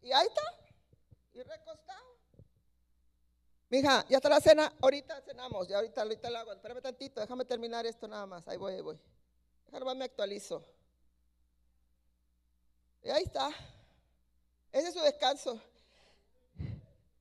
Y 0.00 0.10
ahí 0.10 0.26
está, 0.26 0.42
y 1.34 1.42
recostado. 1.44 2.16
Mija, 3.68 4.04
ya 4.08 4.16
está 4.16 4.28
la 4.28 4.40
cena, 4.40 4.72
ahorita 4.82 5.20
cenamos, 5.20 5.68
ya 5.68 5.76
ahorita, 5.76 6.02
ahorita 6.02 6.28
lo 6.30 6.38
hago. 6.38 6.52
Espérame 6.54 6.82
tantito, 6.82 7.20
déjame 7.20 7.44
terminar 7.44 7.86
esto 7.86 8.08
nada 8.08 8.26
más. 8.26 8.48
Ahí 8.48 8.56
voy, 8.56 8.80
voy. 8.80 8.98
Déjame, 9.70 9.94
me 9.94 10.06
actualizo. 10.06 10.64
Y 13.04 13.10
ahí 13.10 13.22
está. 13.22 13.48
Ese 14.72 14.88
es 14.88 14.94
su 14.94 15.00
descanso. 15.02 15.62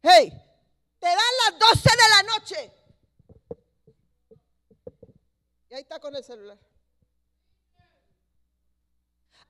Hey, 0.01 0.50
te 1.01 1.07
dan 1.07 1.17
las 1.45 1.59
12 1.59 1.89
de 1.89 2.09
la 2.09 2.23
noche. 2.23 2.71
Y 5.69 5.73
ahí 5.73 5.81
está 5.81 5.99
con 5.99 6.15
el 6.15 6.23
celular. 6.23 6.57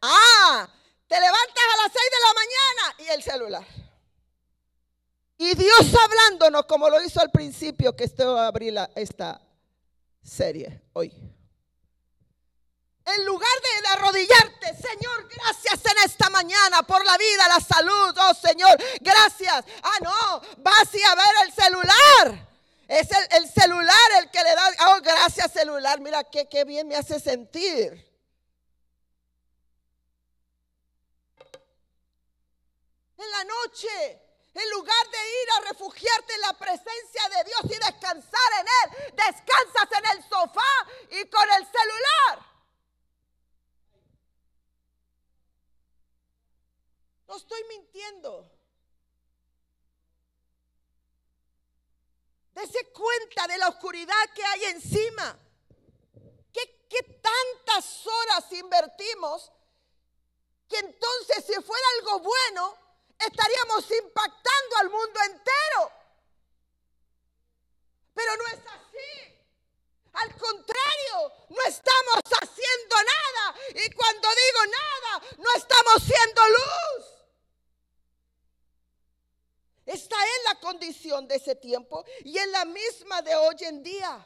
Ah, 0.01 0.69
te 1.07 1.15
levantas 1.19 1.63
a 1.73 1.83
las 1.83 1.91
6 1.91 2.03
de 2.11 2.19
la 2.25 2.33
mañana 2.33 2.95
y 2.99 3.07
el 3.15 3.23
celular. 3.23 3.67
Y 5.37 5.55
Dios 5.55 5.93
hablándonos 5.93 6.65
como 6.67 6.89
lo 6.89 7.03
hizo 7.03 7.19
al 7.19 7.31
principio 7.31 7.95
que 7.95 8.05
esto 8.05 8.37
abrir 8.39 8.73
esta 8.95 9.41
serie 10.23 10.83
hoy. 10.93 11.09
En 13.05 13.25
lugar 13.25 13.49
de, 13.61 13.87
arrodillarte, 13.89 14.67
Señor, 14.75 15.27
gracias 15.27 15.70
mañana 16.41 16.81
por 16.83 17.05
la 17.05 17.17
vida, 17.17 17.47
la 17.47 17.59
salud, 17.59 18.17
oh 18.17 18.33
Señor, 18.33 18.75
gracias. 18.99 19.63
Ah, 19.83 19.97
no, 20.01 20.41
vas 20.57 20.87
a 20.87 21.15
ver 21.15 21.35
el 21.45 21.53
celular. 21.53 22.47
Es 22.87 23.07
el, 23.31 23.49
celular 23.49 24.11
el 24.19 24.29
que 24.31 24.43
le 24.43 24.53
da, 24.53 24.69
oh, 24.89 25.01
gracias 25.01 25.53
celular, 25.53 26.01
mira 26.01 26.23
qué, 26.25 26.49
qué 26.49 26.65
bien 26.65 26.87
me 26.87 26.95
hace 26.95 27.19
sentir. 27.19 28.11
En 33.17 33.31
la 33.31 33.43
noche, 33.43 34.19
en 34.53 34.69
lugar 34.71 35.09
de 35.09 35.17
ir 35.17 35.49
a 35.57 35.69
refugiarte 35.69 36.33
en 36.33 36.41
la 36.41 36.53
presencia 36.53 37.29
de 37.37 37.43
Dios 37.45 37.61
y 37.65 37.75
descansar 37.75 38.51
en 38.59 38.67
Él, 38.67 39.13
descansas 39.13 39.87
en 39.97 40.17
el 40.17 40.23
sofá 40.27 40.73
y 41.11 41.29
con 41.29 41.49
el 41.49 41.65
celular. 41.65 42.50
No 47.31 47.37
estoy 47.37 47.63
mintiendo. 47.63 48.51
Dese 52.53 52.91
cuenta 52.91 53.47
de 53.47 53.57
la 53.57 53.69
oscuridad 53.69 54.29
que 54.35 54.43
hay 54.43 54.65
encima. 54.65 55.39
¿Qué, 56.51 56.87
¿Qué, 56.89 57.21
tantas 57.23 58.05
horas 58.05 58.51
invertimos 58.51 59.49
que 60.67 60.79
entonces 60.79 61.45
si 61.45 61.53
fuera 61.61 61.85
algo 61.99 62.19
bueno, 62.19 62.77
estaríamos 63.17 63.89
impactando 63.89 64.75
al 64.81 64.89
mundo 64.89 65.19
entero? 65.25 65.91
Pero 68.13 68.35
no 68.35 68.47
es 68.47 68.59
así. 68.59 69.41
Al 70.11 70.35
contrario, 70.35 71.33
no 71.47 71.63
estamos 71.65 72.23
haciendo 72.41 72.95
nada. 72.97 73.55
Y 73.69 73.89
cuando 73.93 74.27
digo 74.27 74.65
nada, 74.65 75.21
no 75.37 75.53
estamos 75.55 76.03
siendo 76.03 76.49
luz. 76.49 77.20
Está 79.91 80.15
en 80.15 80.43
la 80.45 80.59
condición 80.61 81.27
de 81.27 81.35
ese 81.35 81.55
tiempo 81.55 82.05
y 82.23 82.37
en 82.37 82.49
la 82.53 82.63
misma 82.63 83.21
de 83.21 83.35
hoy 83.35 83.57
en 83.59 83.83
día. 83.83 84.25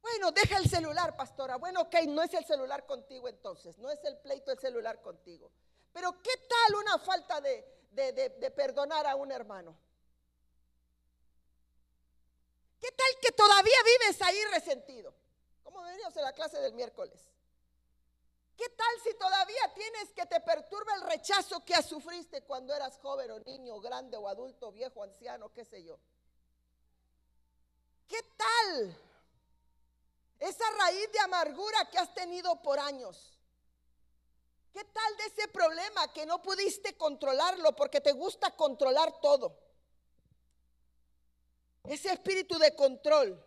Bueno, 0.00 0.32
deja 0.32 0.56
el 0.56 0.66
celular, 0.66 1.14
pastora. 1.14 1.56
Bueno, 1.56 1.82
ok, 1.82 1.94
no 2.08 2.22
es 2.22 2.32
el 2.32 2.46
celular 2.46 2.86
contigo 2.86 3.28
entonces, 3.28 3.76
no 3.76 3.90
es 3.90 4.02
el 4.04 4.16
pleito 4.16 4.50
el 4.50 4.58
celular 4.58 5.02
contigo. 5.02 5.50
Pero 5.92 6.22
¿qué 6.22 6.30
tal 6.48 6.76
una 6.76 6.98
falta 6.98 7.38
de, 7.42 7.66
de 7.90 8.50
perdonar 8.50 9.06
a 9.06 9.14
un 9.14 9.30
hermano? 9.30 9.76
¿Qué 12.80 12.90
tal 12.92 13.20
que 13.20 13.32
todavía 13.32 13.76
vives 13.84 14.22
ahí 14.22 14.42
resentido? 14.54 15.12
Como 15.62 15.82
veníamos 15.82 16.16
en 16.16 16.22
la 16.22 16.32
clase 16.32 16.58
del 16.60 16.72
miércoles. 16.72 17.28
¿Qué 18.58 18.68
tal 18.70 19.00
si 19.04 19.14
todavía 19.14 19.72
tienes 19.72 20.12
que 20.12 20.26
te 20.26 20.40
perturba 20.40 20.92
el 20.96 21.02
rechazo 21.02 21.64
que 21.64 21.80
sufriste 21.80 22.42
cuando 22.42 22.74
eras 22.74 22.98
joven 22.98 23.30
o 23.30 23.38
niño, 23.38 23.78
grande 23.78 24.16
o 24.16 24.26
adulto, 24.26 24.72
viejo, 24.72 25.04
anciano, 25.04 25.52
qué 25.52 25.64
sé 25.64 25.84
yo? 25.84 25.96
¿Qué 28.08 28.20
tal 28.36 28.96
esa 30.40 30.64
raíz 30.72 31.12
de 31.12 31.20
amargura 31.20 31.88
que 31.88 31.98
has 31.98 32.12
tenido 32.12 32.60
por 32.60 32.80
años? 32.80 33.38
¿Qué 34.72 34.82
tal 34.82 35.16
de 35.18 35.24
ese 35.26 35.46
problema 35.46 36.12
que 36.12 36.26
no 36.26 36.42
pudiste 36.42 36.96
controlarlo 36.96 37.76
porque 37.76 38.00
te 38.00 38.10
gusta 38.10 38.56
controlar 38.56 39.20
todo? 39.20 39.56
Ese 41.84 42.12
espíritu 42.12 42.58
de 42.58 42.74
control 42.74 43.40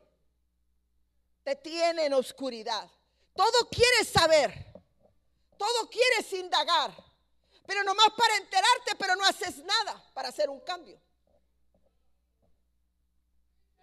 te 1.44 1.58
tiene 1.58 2.06
en 2.06 2.14
oscuridad. 2.14 2.90
Todo 3.36 3.68
quieres 3.70 4.08
saber, 4.08 4.71
todo 5.62 5.88
quieres 5.92 6.34
indagar, 6.34 6.92
pero 7.68 7.84
nomás 7.84 8.10
para 8.18 8.36
enterarte, 8.38 8.96
pero 8.98 9.16
no 9.16 9.24
haces 9.26 9.58
nada 9.58 10.04
para 10.16 10.30
hacer 10.30 10.50
un 10.50 10.60
cambio. 10.62 11.00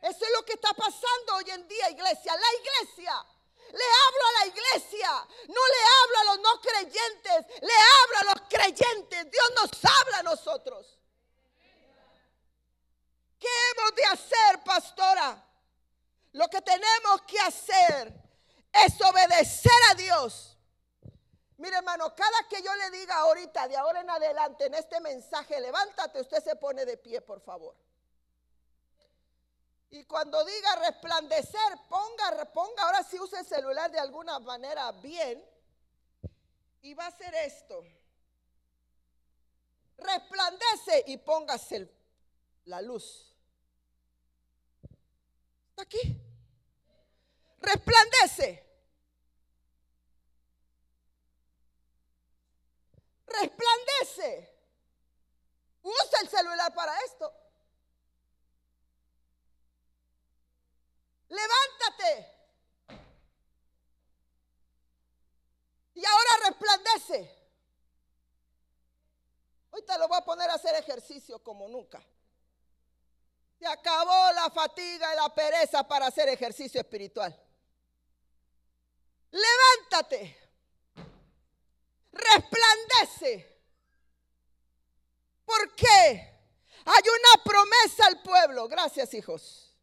Eso 0.03 0.25
es 0.25 0.31
lo 0.37 0.45
que 0.45 0.55
está 0.55 0.75
pasando 0.75 1.37
hoy 1.37 1.49
en 1.51 1.69
día, 1.69 1.91
iglesia. 1.91 2.35
La 2.35 2.53
iglesia. 2.61 3.27
Le 3.71 3.85
hablo 3.85 4.27
a 4.27 4.33
la 4.41 4.47
iglesia. 4.47 5.29
No 5.47 5.61
le 5.75 5.83
hablo 5.97 6.19
a 6.19 6.25
los 6.25 6.39
no 6.41 6.61
creyentes. 6.61 7.63
Le 7.63 7.73
hablo 7.95 8.19
a 8.19 8.35
los 8.35 8.49
creyentes. 8.49 9.31
Dios 9.31 9.53
nos 9.55 9.71
habla 9.85 10.19
a 10.19 10.23
nosotros. 10.25 10.99
¿Qué 13.39 13.49
hemos 13.71 13.95
de 13.95 14.05
hacer, 14.05 14.65
pastora? 14.65 15.45
Lo 16.33 16.49
que 16.49 16.61
tenemos 16.61 17.23
que 17.23 17.39
hacer 17.39 18.13
es 18.73 19.01
obedecer 19.01 19.81
a 19.91 19.95
Dios. 19.95 20.58
Mire, 21.59 21.77
hermano, 21.77 22.15
cada 22.15 22.49
que 22.49 22.63
yo 22.63 22.75
le 22.77 22.91
diga 22.91 23.17
ahorita, 23.17 23.67
de 23.67 23.77
ahora 23.77 24.01
en 24.01 24.11
adelante, 24.11 24.67
en 24.67 24.75
este 24.75 25.01
mensaje, 25.01 25.61
levántate, 25.61 26.21
usted 26.21 26.43
se 26.43 26.55
pone 26.55 26.85
de 26.85 26.97
pie, 26.97 27.21
por 27.21 27.41
favor. 27.41 27.75
Y 29.91 30.05
cuando 30.05 30.45
diga 30.45 30.77
resplandecer, 30.77 31.79
ponga, 31.89 32.45
ponga, 32.53 32.83
ahora 32.85 33.03
sí 33.03 33.19
use 33.19 33.41
el 33.41 33.47
celular 33.47 33.91
de 33.91 33.99
alguna 33.99 34.39
manera 34.39 34.93
bien. 34.93 35.45
Y 36.83 36.95
va 36.95 37.07
a 37.07 37.09
hacer 37.09 37.35
esto. 37.35 37.85
Resplandece 39.97 41.05
y 41.09 41.17
póngase 41.17 41.91
la 42.67 42.81
luz. 42.83 43.35
¿Está 45.71 45.83
aquí? 45.83 46.21
Resplandece. 47.59 48.68
Resplandece. 53.29 54.55
Usa 55.83 56.21
el 56.23 56.29
celular 56.29 56.75
para 56.75 56.99
esto. 57.01 57.33
levántate. 61.29 62.35
Y 65.95 66.05
ahora 66.05 66.31
resplandece. 66.49 67.35
Hoy 69.71 69.83
te 69.85 69.99
lo 69.99 70.09
voy 70.09 70.19
a 70.19 70.25
poner 70.25 70.49
a 70.51 70.55
hacer 70.55 70.75
ejercicio 70.77 71.43
como 71.43 71.69
nunca. 71.69 72.03
Se 73.59 73.67
acabó 73.67 74.33
la 74.33 74.51
fatiga 74.51 75.13
y 75.13 75.17
la 75.17 75.35
pereza 75.35 75.87
para 75.87 76.07
hacer 76.07 76.29
ejercicio 76.29 76.81
espiritual. 76.81 77.37
Levántate. 79.31 80.48
Resplandece. 82.19 83.59
¿Por 85.45 85.75
qué? 85.75 85.87
Hay 86.85 87.03
una 87.03 87.45
promesa 87.45 88.07
al 88.07 88.23
pueblo. 88.23 88.69
Gracias, 88.69 89.15
hijos. 89.15 89.75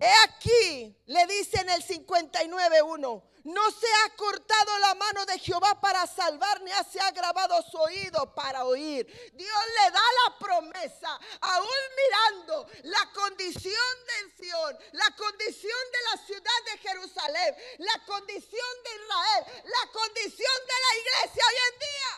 He 0.00 0.12
aquí, 0.24 0.96
le 1.06 1.26
dice 1.26 1.60
en 1.60 1.70
el 1.70 1.82
59.1, 1.84 3.22
no 3.44 3.70
se 3.70 3.86
ha 3.86 4.16
cortado 4.16 4.78
la 4.78 4.94
mano 4.94 5.26
de 5.26 5.38
Jehová 5.38 5.80
para 5.80 6.06
salvar, 6.06 6.60
ni 6.62 6.70
se 6.90 7.00
ha 7.00 7.10
grabado 7.10 7.60
su 7.62 7.76
oído 7.78 8.32
para 8.34 8.64
oír. 8.64 9.06
Dios 9.34 9.58
le 9.80 9.90
da 9.90 10.00
la 10.00 10.38
promesa, 10.38 11.18
aún 11.40 11.68
mirando 11.96 12.66
la 12.84 13.10
condición 13.12 13.96
de 14.06 14.44
Sion, 14.44 14.78
la 14.92 15.16
condición 15.16 15.78
de 15.92 15.98
la 16.10 16.26
ciudad 16.26 16.64
de 16.66 16.78
Jerusalén, 16.78 17.56
la 17.78 18.04
condición 18.04 18.70
de 18.84 18.90
Israel, 19.02 19.64
la 19.64 19.92
condición 19.92 20.58
de 20.66 20.74
la 20.80 20.96
iglesia 21.00 21.44
hoy 21.48 21.56
en 21.72 21.78
día. 21.78 22.12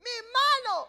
Mi 0.00 0.28
mano, 0.32 0.88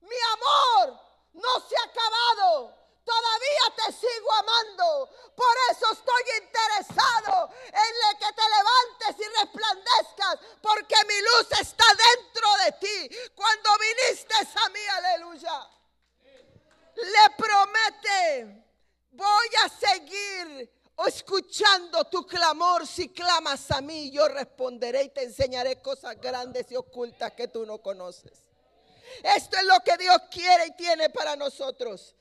mi 0.00 0.16
amor, 0.34 1.00
no 1.34 1.68
se 1.68 1.76
ha 1.76 1.84
acabado 1.84 2.74
todavía 3.04 3.75
sigo 3.92 4.32
amando. 4.32 5.10
Por 5.34 5.56
eso 5.70 5.92
estoy 5.92 6.22
interesado 6.42 7.50
en 7.66 8.18
que 8.18 8.32
te 8.32 8.42
levantes 8.56 9.26
y 9.26 9.40
resplandezcas, 9.40 10.38
porque 10.62 10.94
mi 11.06 11.20
luz 11.20 11.60
está 11.60 11.84
dentro 12.14 12.48
de 12.64 12.72
ti. 12.80 13.16
Cuando 13.34 13.70
viniste 13.78 14.34
a 14.34 14.68
mí, 14.70 14.80
aleluya. 14.96 15.68
Le 16.96 17.34
promete, 17.36 18.64
voy 19.12 19.48
a 19.64 19.68
seguir 19.68 20.72
escuchando 21.06 22.04
tu 22.04 22.26
clamor. 22.26 22.86
Si 22.86 23.10
clamas 23.10 23.70
a 23.70 23.80
mí, 23.80 24.10
yo 24.10 24.26
responderé 24.28 25.04
y 25.04 25.08
te 25.10 25.24
enseñaré 25.24 25.82
cosas 25.82 26.18
grandes 26.20 26.70
y 26.70 26.76
ocultas 26.76 27.32
que 27.32 27.48
tú 27.48 27.66
no 27.66 27.78
conoces. 27.78 28.32
Esto 29.22 29.56
es 29.58 29.64
lo 29.64 29.78
que 29.84 29.96
Dios 29.98 30.18
quiere 30.30 30.66
y 30.66 30.76
tiene 30.76 31.10
para 31.10 31.36
nosotros 31.36 32.15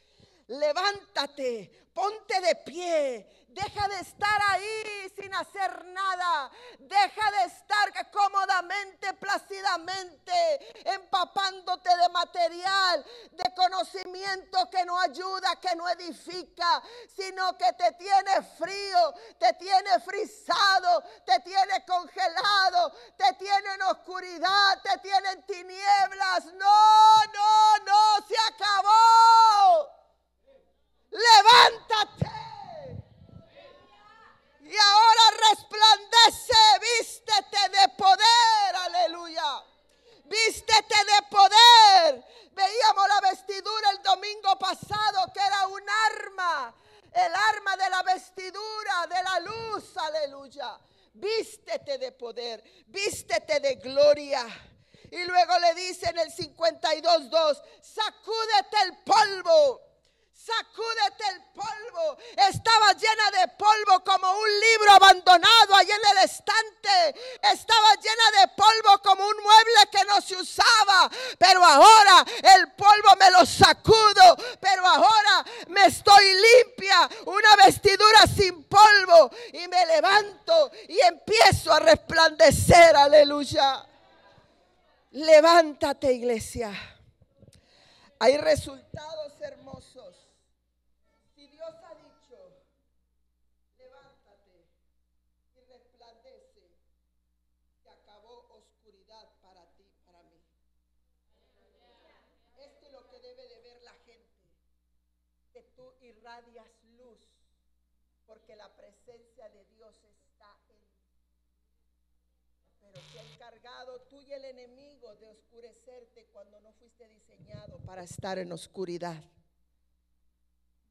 levántate, 0.48 1.90
ponte 1.94 2.42
de 2.42 2.56
pie, 2.56 3.46
deja 3.48 3.88
de 3.88 4.00
estar 4.02 4.42
ahí 4.50 5.10
sin 5.16 5.34
hacer 5.34 5.86
nada, 5.86 6.52
deja 6.78 7.32
de 7.32 7.44
estar 7.46 8.12
cómodamente, 8.12 9.14
plácidamente, 9.14 10.84
empapándote 10.84 11.90
de 11.90 12.10
material, 12.10 13.06
de 13.32 13.54
conocimiento 13.56 14.70
que 14.70 14.84
no 14.84 15.00
ayuda, 15.00 15.56
que 15.62 15.74
no 15.76 15.88
edifica, 15.90 16.84
sino 17.16 17.58
que 17.58 17.72
te 17.74 17.94
tiene 17.94 18.42
frío, 18.58 19.14
te 19.40 19.54
tiene 19.54 20.00
frisado, 20.02 21.02
te 21.26 21.40
tiene 21.40 21.86
congelado, 21.86 22.92
te 23.18 23.34
tiene 23.36 23.74
en 23.74 23.82
oscuridad, 23.84 24.82
te 24.84 24.98
tiene 25.00 25.32
en 25.32 25.46
tinieblas. 25.46 26.46
No, 26.56 27.26
no, 27.34 27.78
no, 27.86 28.28
se 28.28 28.36
acabó 28.54 30.05
levántate. 31.16 32.32
Y 34.62 34.76
ahora 34.76 35.22
resplandece, 35.50 36.54
vístete 36.82 37.70
de 37.70 37.90
poder, 37.96 38.76
aleluya. 38.84 39.64
Vístete 40.26 40.96
de 41.06 41.28
poder. 41.30 42.26
Veíamos 42.52 43.08
la 43.08 43.30
vestidura 43.30 43.92
el 43.92 44.02
domingo 44.02 44.58
pasado 44.58 45.32
que 45.34 45.40
era 45.40 45.68
un 45.68 45.84
arma, 46.10 46.74
el 47.14 47.34
arma 47.36 47.78
de 47.78 47.90
la 47.90 48.04
vestidura, 48.04 49.08
de 49.08 49.24
la 49.24 49.40
luz, 49.42 49.96
aleluya. 49.98 50.80
Vístete 51.14 51.98
de 51.98 52.12
poder, 52.12 52.64
vístete 52.88 53.60
de 53.60 53.76
gloria. 53.76 54.46
Y 55.12 55.24
luego 55.24 55.60
le 55.60 55.76
dice 55.76 56.10
en 56.10 56.18
el 56.18 56.34
52.2, 56.34 57.62
sacúdete 57.82 58.78
el 58.84 58.98
polvo 59.04 59.85
Sacúdete 60.36 61.24
el 61.34 61.42
polvo. 61.54 62.18
Estaba 62.36 62.92
llena 62.92 63.32
de 63.32 63.48
polvo 63.58 64.04
como 64.04 64.32
un 64.32 64.60
libro 64.60 64.92
abandonado 64.92 65.76
ahí 65.76 65.90
en 65.90 66.18
el 66.18 66.24
estante. 66.26 67.20
Estaba 67.42 67.96
llena 67.96 68.42
de 68.42 68.48
polvo 68.50 69.02
como 69.02 69.26
un 69.26 69.38
mueble 69.42 69.90
que 69.90 70.04
no 70.04 70.20
se 70.22 70.36
usaba. 70.36 71.10
Pero 71.40 71.64
ahora 71.64 72.26
el 72.58 72.74
polvo 72.74 73.16
me 73.18 73.32
lo 73.32 73.46
sacudo. 73.46 74.36
Pero 74.60 74.86
ahora 74.86 75.46
me 75.70 75.86
estoy 75.86 76.26
limpia. 76.36 77.10
Una 77.26 77.56
vestidura 77.66 78.20
sin 78.28 78.66
polvo. 78.66 79.32
Y 79.54 79.68
me 79.70 79.86
levanto 79.86 80.70
y 80.90 81.00
empiezo 81.00 81.72
a 81.74 81.80
resplandecer. 81.80 82.96
Aleluya. 82.96 83.88
Levántate 85.12 86.12
iglesia. 86.12 86.72
Hay 88.20 88.38
resultados 88.38 89.34
hermosos. 89.42 89.65
Tú 105.76 105.94
irradias 106.02 106.68
luz, 106.98 107.20
porque 108.26 108.56
la 108.56 108.74
presencia 108.76 109.50
de 109.50 109.66
Dios 109.66 109.96
está 110.04 110.58
en 110.70 110.76
Pero 112.82 113.02
se 113.12 113.20
ha 113.20 113.34
encargado 113.34 114.02
tú 114.04 114.22
y 114.22 114.32
el 114.32 114.46
enemigo 114.46 115.16
de 115.16 115.28
oscurecerte 115.28 116.26
cuando 116.32 116.60
no 116.62 116.72
fuiste 116.74 117.08
diseñado 117.08 117.78
para 117.80 118.04
estar 118.04 118.38
en 118.40 118.52
oscuridad. 118.52 119.22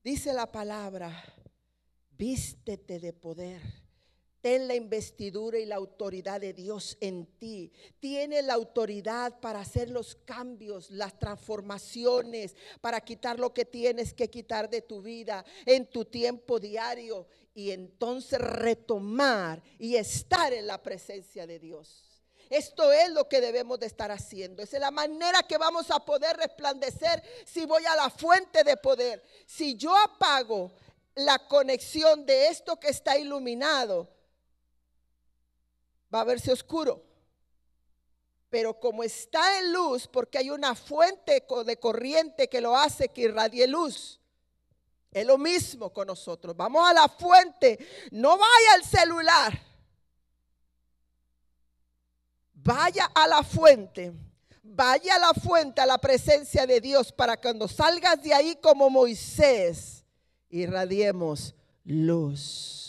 Dice 0.02 0.32
la 0.32 0.50
palabra, 0.50 1.10
vístete 2.10 3.00
de 3.00 3.12
poder 3.12 3.83
Ten 4.44 4.68
la 4.68 4.74
investidura 4.74 5.58
y 5.58 5.64
la 5.64 5.76
autoridad 5.76 6.38
de 6.38 6.52
Dios 6.52 6.98
en 7.00 7.24
ti. 7.38 7.72
Tiene 7.98 8.42
la 8.42 8.52
autoridad 8.52 9.40
para 9.40 9.60
hacer 9.60 9.88
los 9.88 10.16
cambios, 10.16 10.90
las 10.90 11.18
transformaciones, 11.18 12.54
para 12.82 13.00
quitar 13.00 13.40
lo 13.40 13.54
que 13.54 13.64
tienes 13.64 14.12
que 14.12 14.28
quitar 14.28 14.68
de 14.68 14.82
tu 14.82 15.00
vida 15.00 15.46
en 15.64 15.86
tu 15.86 16.04
tiempo 16.04 16.60
diario 16.60 17.26
y 17.54 17.70
entonces 17.70 18.38
retomar 18.38 19.62
y 19.78 19.96
estar 19.96 20.52
en 20.52 20.66
la 20.66 20.82
presencia 20.82 21.46
de 21.46 21.58
Dios. 21.58 22.04
Esto 22.50 22.92
es 22.92 23.08
lo 23.12 23.26
que 23.30 23.40
debemos 23.40 23.80
de 23.80 23.86
estar 23.86 24.10
haciendo. 24.10 24.62
Esa 24.62 24.76
es 24.76 24.80
la 24.82 24.90
manera 24.90 25.42
que 25.44 25.56
vamos 25.56 25.90
a 25.90 26.00
poder 26.00 26.36
resplandecer 26.36 27.22
si 27.46 27.64
voy 27.64 27.86
a 27.86 27.96
la 27.96 28.10
fuente 28.10 28.62
de 28.62 28.76
poder. 28.76 29.24
Si 29.46 29.74
yo 29.74 29.96
apago 29.96 30.70
la 31.14 31.38
conexión 31.48 32.26
de 32.26 32.48
esto 32.48 32.78
que 32.78 32.88
está 32.88 33.16
iluminado, 33.16 34.12
va 36.14 36.20
a 36.20 36.24
verse 36.24 36.52
oscuro. 36.52 37.02
Pero 38.48 38.78
como 38.78 39.02
está 39.02 39.58
en 39.58 39.72
luz, 39.72 40.06
porque 40.06 40.38
hay 40.38 40.50
una 40.50 40.74
fuente 40.74 41.44
de 41.66 41.76
corriente 41.78 42.48
que 42.48 42.60
lo 42.60 42.76
hace 42.76 43.08
que 43.08 43.22
irradie 43.22 43.66
luz. 43.66 44.20
Es 45.10 45.26
lo 45.26 45.38
mismo 45.38 45.92
con 45.92 46.06
nosotros. 46.06 46.56
Vamos 46.56 46.88
a 46.88 46.92
la 46.92 47.08
fuente. 47.08 47.78
No 48.12 48.38
vaya 48.38 48.74
al 48.74 48.84
celular. 48.84 49.60
Vaya 52.54 53.10
a 53.14 53.26
la 53.26 53.42
fuente. 53.42 54.12
Vaya 54.62 55.16
a 55.16 55.18
la 55.18 55.34
fuente, 55.34 55.80
a 55.80 55.86
la 55.86 55.98
presencia 55.98 56.66
de 56.66 56.80
Dios, 56.80 57.12
para 57.12 57.36
cuando 57.36 57.68
salgas 57.68 58.22
de 58.22 58.34
ahí 58.34 58.56
como 58.56 58.88
Moisés, 58.88 60.04
irradiemos 60.48 61.54
luz 61.84 62.83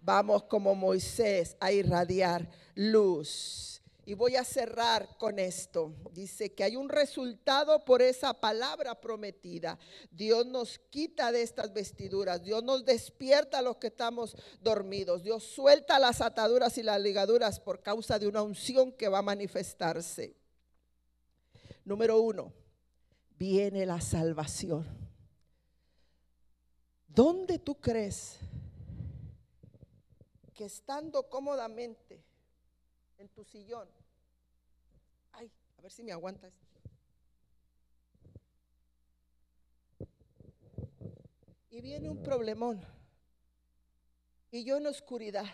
vamos 0.00 0.44
como 0.44 0.74
Moisés 0.74 1.56
a 1.60 1.72
irradiar 1.72 2.48
luz. 2.74 3.80
Y 4.06 4.14
voy 4.14 4.34
a 4.34 4.44
cerrar 4.44 5.16
con 5.18 5.38
esto. 5.38 5.94
Dice 6.12 6.52
que 6.52 6.64
hay 6.64 6.74
un 6.74 6.88
resultado 6.88 7.84
por 7.84 8.02
esa 8.02 8.34
palabra 8.34 9.00
prometida. 9.00 9.78
Dios 10.10 10.46
nos 10.46 10.80
quita 10.90 11.30
de 11.30 11.42
estas 11.42 11.72
vestiduras. 11.72 12.42
Dios 12.42 12.64
nos 12.64 12.84
despierta 12.84 13.58
a 13.58 13.62
los 13.62 13.76
que 13.76 13.88
estamos 13.88 14.34
dormidos. 14.60 15.22
Dios 15.22 15.44
suelta 15.44 16.00
las 16.00 16.20
ataduras 16.20 16.76
y 16.78 16.82
las 16.82 17.00
ligaduras 17.00 17.60
por 17.60 17.82
causa 17.82 18.18
de 18.18 18.26
una 18.26 18.42
unción 18.42 18.90
que 18.90 19.08
va 19.08 19.18
a 19.18 19.22
manifestarse. 19.22 20.34
Número 21.84 22.20
uno, 22.20 22.52
viene 23.38 23.86
la 23.86 24.00
salvación. 24.00 24.86
¿Dónde 27.06 27.58
tú 27.58 27.76
crees 27.76 28.38
que 30.60 30.66
estando 30.66 31.26
cómodamente 31.30 32.22
en 33.16 33.30
tu 33.30 33.44
sillón, 33.44 33.88
ay, 35.32 35.50
a 35.78 35.80
ver 35.80 35.90
si 35.90 36.02
me 36.02 36.12
aguantas. 36.12 36.52
Y 41.70 41.80
viene 41.80 42.10
un 42.10 42.22
problemón. 42.22 42.84
Y 44.50 44.62
yo 44.62 44.76
en 44.76 44.86
oscuridad, 44.86 45.46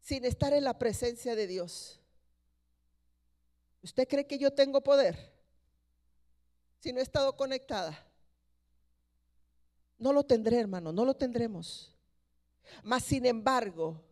sin 0.00 0.24
estar 0.24 0.54
en 0.54 0.64
la 0.64 0.78
presencia 0.78 1.34
de 1.34 1.46
Dios. 1.46 2.00
¿Usted 3.82 4.08
cree 4.08 4.26
que 4.26 4.38
yo 4.38 4.50
tengo 4.50 4.80
poder? 4.80 5.30
Si 6.78 6.90
no 6.90 7.00
he 7.00 7.02
estado 7.02 7.36
conectada. 7.36 8.02
No 9.98 10.10
lo 10.14 10.24
tendré, 10.24 10.58
hermano, 10.58 10.90
no 10.90 11.04
lo 11.04 11.14
tendremos. 11.14 11.94
Mas 12.82 13.04
sin 13.04 13.26
embargo, 13.26 14.02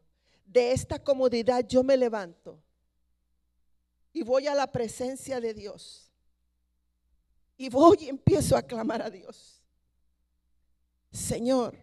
de 0.45 0.73
esta 0.73 0.99
comodidad 0.99 1.67
yo 1.67 1.83
me 1.83 1.97
levanto 1.97 2.59
y 4.13 4.23
voy 4.23 4.47
a 4.47 4.55
la 4.55 4.67
presencia 4.67 5.41
de 5.41 5.55
Dios. 5.55 6.11
Y 7.57 7.69
voy 7.69 7.99
y 8.03 8.09
empiezo 8.09 8.57
a 8.57 8.63
clamar 8.63 9.03
a 9.03 9.11
Dios. 9.11 9.61
Señor, 11.11 11.77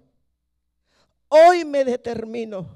hoy 1.27 1.65
me 1.65 1.83
determino 1.83 2.67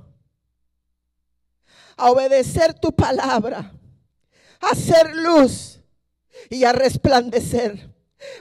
a 1.95 2.11
obedecer 2.11 2.73
tu 2.73 2.91
palabra, 2.93 3.71
a 4.59 4.67
hacer 4.67 5.15
luz 5.15 5.79
y 6.49 6.63
a 6.63 6.71
resplandecer. 6.71 7.93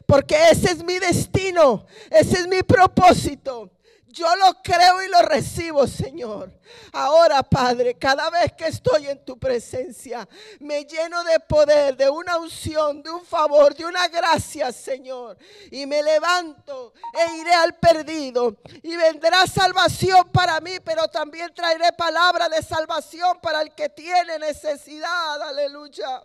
Porque 0.07 0.37
ese 0.51 0.73
es 0.73 0.83
mi 0.83 0.99
destino, 0.99 1.87
ese 2.11 2.41
es 2.41 2.49
mi 2.49 2.63
propósito. 2.63 3.71
Yo 4.19 4.35
lo 4.35 4.53
creo 4.65 5.01
y 5.01 5.09
lo 5.09 5.23
recibo, 5.23 5.87
Señor. 5.87 6.51
Ahora, 6.93 7.41
Padre, 7.45 7.97
cada 7.97 8.29
vez 8.31 8.53
que 8.55 8.67
estoy 8.67 9.07
en 9.07 9.25
tu 9.25 9.39
presencia, 9.39 10.29
me 10.59 10.85
lleno 10.85 11.23
de 11.23 11.39
poder, 11.39 11.97
de 11.97 12.11
una 12.11 12.37
unción, 12.37 13.01
de 13.01 13.11
un 13.11 13.25
favor, 13.25 13.77
de 13.77 13.85
una 13.85 14.09
gracia, 14.09 14.73
Señor. 14.73 15.39
Y 15.71 15.87
me 15.87 16.03
levanto 16.03 16.95
e 17.13 17.37
iré 17.37 17.53
al 17.53 17.77
perdido. 17.77 18.57
Y 18.83 18.97
vendrá 18.97 19.47
salvación 19.47 20.29
para 20.33 20.61
mí, 20.61 20.81
pero 20.85 21.07
también 21.07 21.55
traeré 21.55 21.93
palabra 21.93 22.49
de 22.49 22.61
salvación 22.61 23.39
para 23.41 23.63
el 23.63 23.73
que 23.73 23.89
tiene 23.89 24.37
necesidad. 24.41 25.41
Aleluya. 25.43 26.25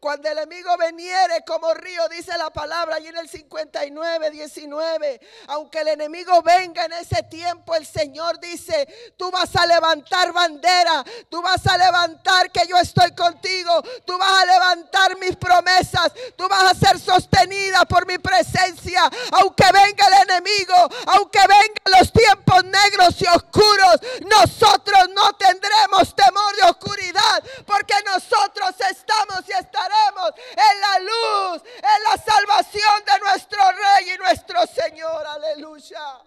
Cuando 0.00 0.28
el 0.28 0.38
enemigo 0.38 0.76
veniere 0.76 1.44
como 1.46 1.72
río, 1.74 2.08
dice 2.08 2.36
la 2.36 2.50
palabra 2.50 2.98
y 3.00 3.06
en 3.06 3.16
el 3.16 3.28
59, 3.28 4.30
19, 4.30 5.20
aunque 5.48 5.80
el 5.80 5.88
enemigo 5.88 6.42
venga 6.42 6.84
en 6.84 6.92
ese 6.94 7.22
tiempo, 7.24 7.74
el 7.74 7.86
Señor 7.86 8.38
dice, 8.40 8.86
tú 9.16 9.30
vas 9.30 9.54
a 9.56 9.66
levantar 9.66 10.32
bandera, 10.32 11.04
tú 11.28 11.40
vas 11.42 11.66
a 11.66 11.78
levantar 11.78 12.50
que 12.50 12.66
yo 12.66 12.76
estoy 12.76 13.14
contigo, 13.14 13.82
tú 14.04 14.18
vas 14.18 14.42
a 14.42 14.46
levantar 14.46 15.18
mis 15.18 15.36
promesas, 15.36 16.12
tú 16.36 16.48
vas 16.48 16.72
a 16.72 16.74
ser 16.74 16.98
sostenida 16.98 17.84
por 17.84 18.06
mi 18.06 18.18
presencia, 18.18 19.08
aunque 19.32 19.64
venga 19.72 20.06
el 20.06 20.30
enemigo, 20.30 20.74
aunque 21.06 21.40
vengan 21.40 21.98
los 21.98 22.12
tiempos 22.12 22.64
negros 22.64 23.20
y 23.20 23.26
oscuros, 23.26 24.00
nosotros 24.26 25.08
no 25.14 25.32
tendremos 25.34 26.14
temor 26.14 26.56
de 26.56 26.62
oscuridad, 26.68 27.42
porque 27.66 27.94
nosotros 28.04 28.74
estamos 28.90 29.46
estaremos 29.58 30.32
en 30.50 30.80
la 30.80 30.98
luz, 31.00 31.62
en 31.76 32.02
la 32.04 32.16
salvación 32.16 33.04
de 33.04 33.18
nuestro 33.20 33.60
Rey 33.72 34.10
y 34.14 34.18
nuestro 34.18 34.66
Señor. 34.66 35.26
Aleluya. 35.26 36.22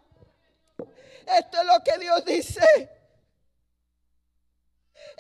Esto 1.26 1.60
es 1.60 1.66
lo 1.66 1.84
que 1.84 1.98
Dios 1.98 2.26
dice. 2.26 2.90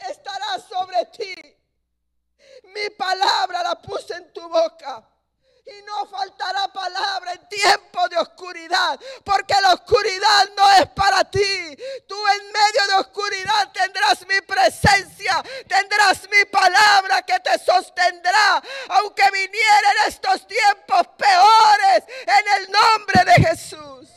Estará 0.09 0.59
sobre 0.59 1.05
ti. 1.05 1.35
Mi 2.63 2.89
palabra 2.91 3.63
la 3.63 3.75
puse 3.81 4.13
en 4.13 4.33
tu 4.33 4.47
boca 4.47 5.05
y 5.67 5.81
no 5.83 6.05
faltará 6.05 6.67
palabra 6.69 7.33
en 7.33 7.49
tiempo 7.49 8.07
de 8.07 8.17
oscuridad, 8.17 8.99
porque 9.23 9.53
la 9.61 9.73
oscuridad 9.73 10.49
no 10.55 10.71
es 10.71 10.87
para 10.91 11.29
ti. 11.29 11.77
Tú 12.07 12.15
en 12.27 12.45
medio 12.47 12.87
de 12.87 12.93
oscuridad 13.01 13.71
tendrás 13.73 14.25
mi 14.27 14.39
presencia, 14.41 15.43
tendrás 15.67 16.27
mi 16.29 16.45
palabra 16.45 17.21
que 17.23 17.39
te 17.41 17.59
sostendrá, 17.59 18.63
aunque 18.89 19.23
vinieren 19.31 19.97
estos 20.07 20.47
tiempos 20.47 21.07
peores 21.17 22.03
en 22.21 22.61
el 22.61 22.71
nombre 22.71 23.25
de 23.25 23.47
Jesús. 23.49 24.09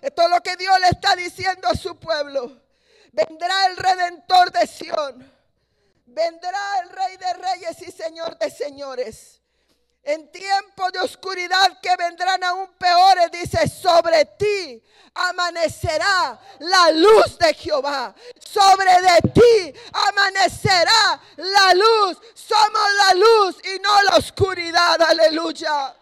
Esto 0.00 0.22
es 0.22 0.30
lo 0.30 0.40
que 0.42 0.56
Dios 0.56 0.78
le 0.80 0.88
está 0.88 1.14
diciendo 1.16 1.68
a 1.68 1.74
su 1.74 1.98
pueblo. 1.98 2.62
Vendrá 3.12 3.66
el 3.66 3.76
redentor 3.76 4.50
de 4.52 4.66
Sión 4.66 5.34
vendrá 6.14 6.80
el 6.82 6.90
Rey 6.90 7.16
de 7.16 7.34
Reyes 7.34 7.82
y 7.82 7.90
Señor 7.90 8.38
de 8.38 8.50
Señores. 8.50 9.40
En 10.06 10.30
tiempos 10.30 10.92
de 10.92 11.00
oscuridad 11.00 11.80
que 11.80 11.96
vendrán 11.96 12.44
aún 12.44 12.68
peores, 12.74 13.30
dice, 13.32 13.66
sobre 13.66 14.26
ti 14.26 14.82
amanecerá 15.14 16.38
la 16.58 16.90
luz 16.90 17.38
de 17.38 17.54
Jehová. 17.54 18.14
Sobre 18.38 19.00
de 19.00 19.30
ti 19.32 19.80
amanecerá 19.92 21.20
la 21.36 21.72
luz. 21.72 22.18
Somos 22.54 22.88
la 23.02 23.14
luz 23.14 23.56
y 23.64 23.80
no 23.80 24.02
la 24.02 24.16
oscuridad. 24.16 25.02
Aleluya. 25.02 25.92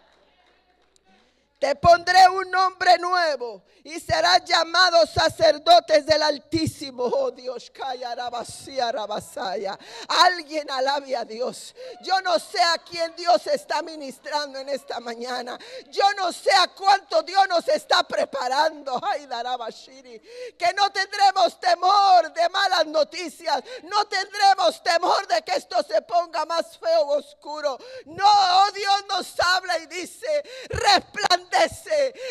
Te 1.63 1.75
pondré 1.75 2.27
un 2.27 2.51
nombre 2.51 2.97
nuevo 2.97 3.63
y 3.85 3.97
serás 3.97 4.43
llamado 4.43 5.07
sacerdotes 5.07 6.05
del 6.05 6.21
Altísimo. 6.21 7.05
Oh 7.05 7.31
Dios, 7.31 7.71
calla, 7.71 8.13
rabasaya. 8.15 9.79
Alguien 10.09 10.69
alabe 10.69 11.15
a 11.15 11.23
Dios. 11.23 11.73
Yo 12.01 12.19
no 12.19 12.37
sé 12.37 12.61
a 12.61 12.79
quién 12.79 13.15
Dios 13.15 13.47
está 13.47 13.81
ministrando 13.81 14.59
en 14.59 14.67
esta 14.67 14.99
mañana. 14.99 15.57
Yo 15.89 16.03
no 16.17 16.33
sé 16.33 16.51
a 16.51 16.67
cuánto 16.67 17.23
Dios 17.23 17.47
nos 17.47 17.65
está 17.69 18.03
preparando. 18.03 18.99
Ay, 19.01 19.25
darabashiri. 19.25 20.19
Que 20.57 20.73
no 20.73 20.89
tendremos 20.91 21.61
temor 21.61 22.33
de 22.33 22.49
malas 22.49 22.87
noticias. 22.87 23.63
No 23.83 24.03
tendremos 24.07 24.83
temor 24.83 25.25
de 25.27 25.41
que 25.43 25.53
esto 25.53 25.81
se 25.83 26.01
ponga 26.01 26.43
más 26.45 26.77
feo 26.77 27.03
o 27.03 27.19
oscuro. 27.19 27.77
No, 28.07 28.27
oh 28.27 28.71
Dios 28.73 29.05
nos 29.07 29.33
habla 29.39 29.77
y 29.77 29.85
dice, 29.85 30.43
resplandece, 30.67 31.52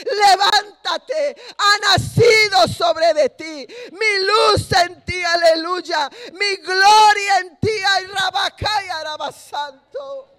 levántate 0.05 1.37
ha 1.59 1.79
nacido 1.79 2.69
sobre 2.69 3.15
de 3.15 3.29
ti. 3.31 3.67
Mi 3.93 4.27
luz 4.27 4.73
en 4.73 5.05
ti, 5.05 5.23
aleluya. 5.23 6.11
Mi 6.33 6.57
gloria 6.57 7.39
en 7.39 7.59
ti, 7.61 7.71
ay, 7.71 8.07
rabacaya, 8.07 9.03
santo. 9.33 10.32